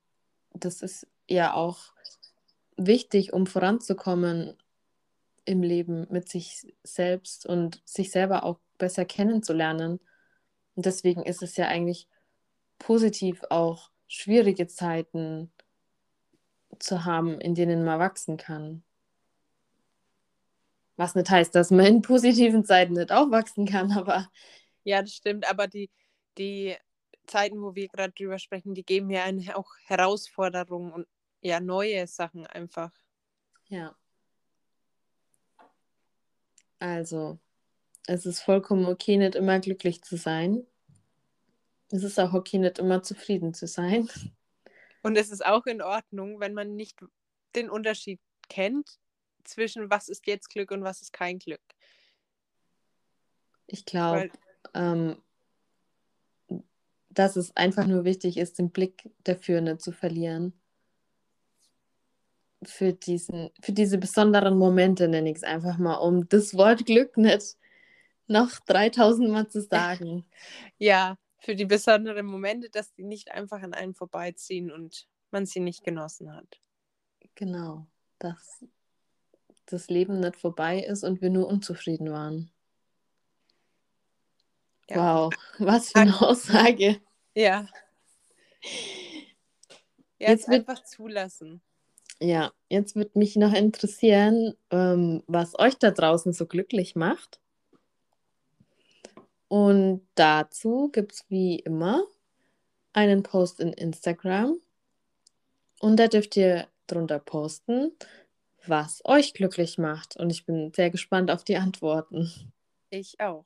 das 0.53 0.81
ist 0.81 1.07
ja 1.29 1.53
auch 1.53 1.93
wichtig, 2.75 3.33
um 3.33 3.45
voranzukommen 3.45 4.57
im 5.45 5.61
Leben 5.61 6.07
mit 6.09 6.27
sich 6.27 6.73
selbst 6.83 7.45
und 7.45 7.83
sich 7.85 8.09
selber 8.09 8.43
auch 8.43 8.59
besser 8.79 9.05
kennenzulernen. 9.05 9.99
Und 10.73 10.87
deswegen 10.87 11.21
ist 11.21 11.43
es 11.43 11.57
ja 11.57 11.67
eigentlich 11.67 12.07
positiv, 12.79 13.43
auch 13.51 13.91
schwierige 14.07 14.65
Zeiten 14.65 15.51
zu 16.79 17.05
haben, 17.05 17.39
in 17.39 17.53
denen 17.53 17.85
man 17.85 17.99
wachsen 17.99 18.37
kann. 18.37 18.83
Was 20.97 21.15
nicht 21.15 21.29
heißt, 21.29 21.53
dass 21.55 21.71
man 21.71 21.85
in 21.85 22.01
positiven 22.01 22.63
Zeiten 22.63 22.93
nicht 22.93 23.11
auch 23.11 23.29
wachsen 23.31 23.65
kann, 23.65 23.91
aber. 23.91 24.29
Ja, 24.83 25.01
das 25.01 25.13
stimmt, 25.13 25.49
aber 25.49 25.67
die, 25.67 25.89
die 26.37 26.75
Zeiten, 27.25 27.61
wo 27.61 27.75
wir 27.75 27.87
gerade 27.87 28.13
drüber 28.13 28.39
sprechen, 28.39 28.73
die 28.73 28.85
geben 28.85 29.09
ja 29.09 29.25
auch 29.55 29.71
Herausforderungen 29.85 30.93
und 30.93 31.07
ja 31.41 31.59
neue 31.59 32.07
Sachen 32.07 32.45
einfach. 32.47 32.91
Ja. 33.67 33.95
Also, 36.79 37.39
es 38.07 38.25
ist 38.25 38.41
vollkommen 38.41 38.85
okay, 38.85 39.17
nicht 39.17 39.35
immer 39.35 39.59
glücklich 39.59 40.03
zu 40.03 40.17
sein. 40.17 40.65
Es 41.89 42.03
ist 42.03 42.19
auch 42.19 42.33
okay, 42.33 42.57
nicht 42.57 42.79
immer 42.79 43.03
zufrieden 43.03 43.53
zu 43.53 43.67
sein. 43.67 44.09
Und 45.03 45.17
es 45.17 45.29
ist 45.29 45.45
auch 45.45 45.65
in 45.65 45.81
Ordnung, 45.81 46.39
wenn 46.39 46.53
man 46.53 46.75
nicht 46.75 46.99
den 47.55 47.69
Unterschied 47.69 48.19
kennt 48.49 48.99
zwischen 49.45 49.89
was 49.89 50.09
ist 50.09 50.27
jetzt 50.27 50.49
Glück 50.49 50.71
und 50.71 50.83
was 50.83 51.01
ist 51.01 51.13
kein 51.13 51.39
Glück. 51.39 51.61
Ich 53.67 53.85
glaube, 53.85 54.29
ähm, 54.73 55.17
dass 57.09 57.35
es 57.35 57.55
einfach 57.55 57.87
nur 57.87 58.03
wichtig 58.03 58.37
ist, 58.37 58.59
den 58.59 58.71
Blick 58.71 59.09
dafür 59.23 59.61
nicht 59.61 59.81
zu 59.81 59.91
verlieren. 59.91 60.53
Für 62.63 62.93
diesen, 62.93 63.51
für 63.61 63.71
diese 63.71 63.97
besonderen 63.97 64.57
Momente 64.57 65.07
nenne 65.07 65.29
ich 65.29 65.37
es 65.37 65.43
einfach 65.43 65.77
mal, 65.77 65.95
um 65.95 66.27
das 66.29 66.55
Wort 66.55 66.85
Glück 66.85 67.17
nicht 67.17 67.57
noch 68.27 68.59
3000 68.65 69.29
Mal 69.29 69.47
zu 69.47 69.61
sagen. 69.61 70.25
Ja, 70.77 71.17
für 71.39 71.55
die 71.55 71.65
besonderen 71.65 72.25
Momente, 72.25 72.69
dass 72.69 72.91
die 72.93 73.03
nicht 73.03 73.31
einfach 73.31 73.61
an 73.61 73.73
einem 73.73 73.93
vorbeiziehen 73.93 74.71
und 74.71 75.07
man 75.31 75.45
sie 75.45 75.59
nicht 75.59 75.83
genossen 75.83 76.33
hat. 76.33 76.59
Genau, 77.35 77.85
dass 78.19 78.65
das 79.65 79.89
Leben 79.89 80.19
nicht 80.19 80.35
vorbei 80.35 80.79
ist 80.79 81.03
und 81.03 81.21
wir 81.21 81.29
nur 81.29 81.47
unzufrieden 81.47 82.11
waren. 82.11 82.51
Ja. 84.89 84.97
Wow, 85.25 85.33
was 85.59 85.89
für 85.91 85.99
eine 85.99 86.21
Aussage. 86.21 87.01
Ja. 87.33 87.67
Ja, 90.19 90.29
Jetzt 90.29 90.47
wird- 90.47 90.67
einfach 90.67 90.83
zulassen. 90.85 91.61
Ja, 92.21 92.53
jetzt 92.69 92.95
würde 92.95 93.11
mich 93.15 93.35
noch 93.35 93.53
interessieren, 93.53 94.53
ähm, 94.71 95.21
was 95.27 95.59
euch 95.59 95.77
da 95.77 95.91
draußen 95.91 96.31
so 96.31 96.45
glücklich 96.45 96.95
macht. 96.95 97.41
Und 99.49 100.07
dazu 100.15 100.89
gibt 100.93 101.11
es 101.13 101.25
wie 101.29 101.59
immer 101.59 102.03
einen 102.93 103.21
Post 103.21 103.59
in 103.59 103.73
Instagram. 103.73 104.57
Und 105.81 105.97
da 105.97 106.07
dürft 106.07 106.37
ihr 106.37 106.67
drunter 106.87 107.19
posten, 107.19 107.91
was 108.69 109.01
euch 109.05 109.33
glücklich 109.33 109.77
macht. 109.77 110.17
Und 110.17 110.29
ich 110.29 110.45
bin 110.45 110.73
sehr 110.73 110.89
gespannt 110.89 111.31
auf 111.31 111.43
die 111.43 111.57
Antworten. 111.57 112.31
Ich 112.89 113.19
auch. 113.19 113.45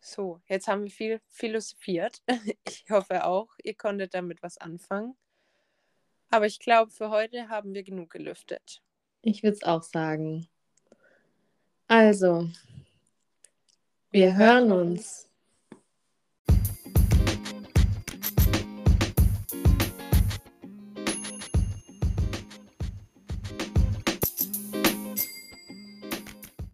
So, 0.00 0.40
jetzt 0.48 0.68
haben 0.68 0.84
wir 0.84 0.90
viel 0.90 1.20
philosophiert. 1.28 2.22
Ich 2.66 2.90
hoffe 2.90 3.24
auch, 3.24 3.48
ihr 3.62 3.74
konntet 3.74 4.12
damit 4.12 4.42
was 4.42 4.58
anfangen. 4.58 5.16
Aber 6.30 6.46
ich 6.46 6.58
glaube, 6.58 6.90
für 6.90 7.10
heute 7.10 7.48
haben 7.48 7.72
wir 7.72 7.82
genug 7.82 8.10
gelüftet. 8.10 8.82
Ich 9.22 9.42
würde 9.42 9.56
es 9.56 9.62
auch 9.62 9.82
sagen. 9.82 10.46
Also, 11.88 12.50
wir 14.10 14.36
hören 14.36 14.72
uns. 14.72 15.30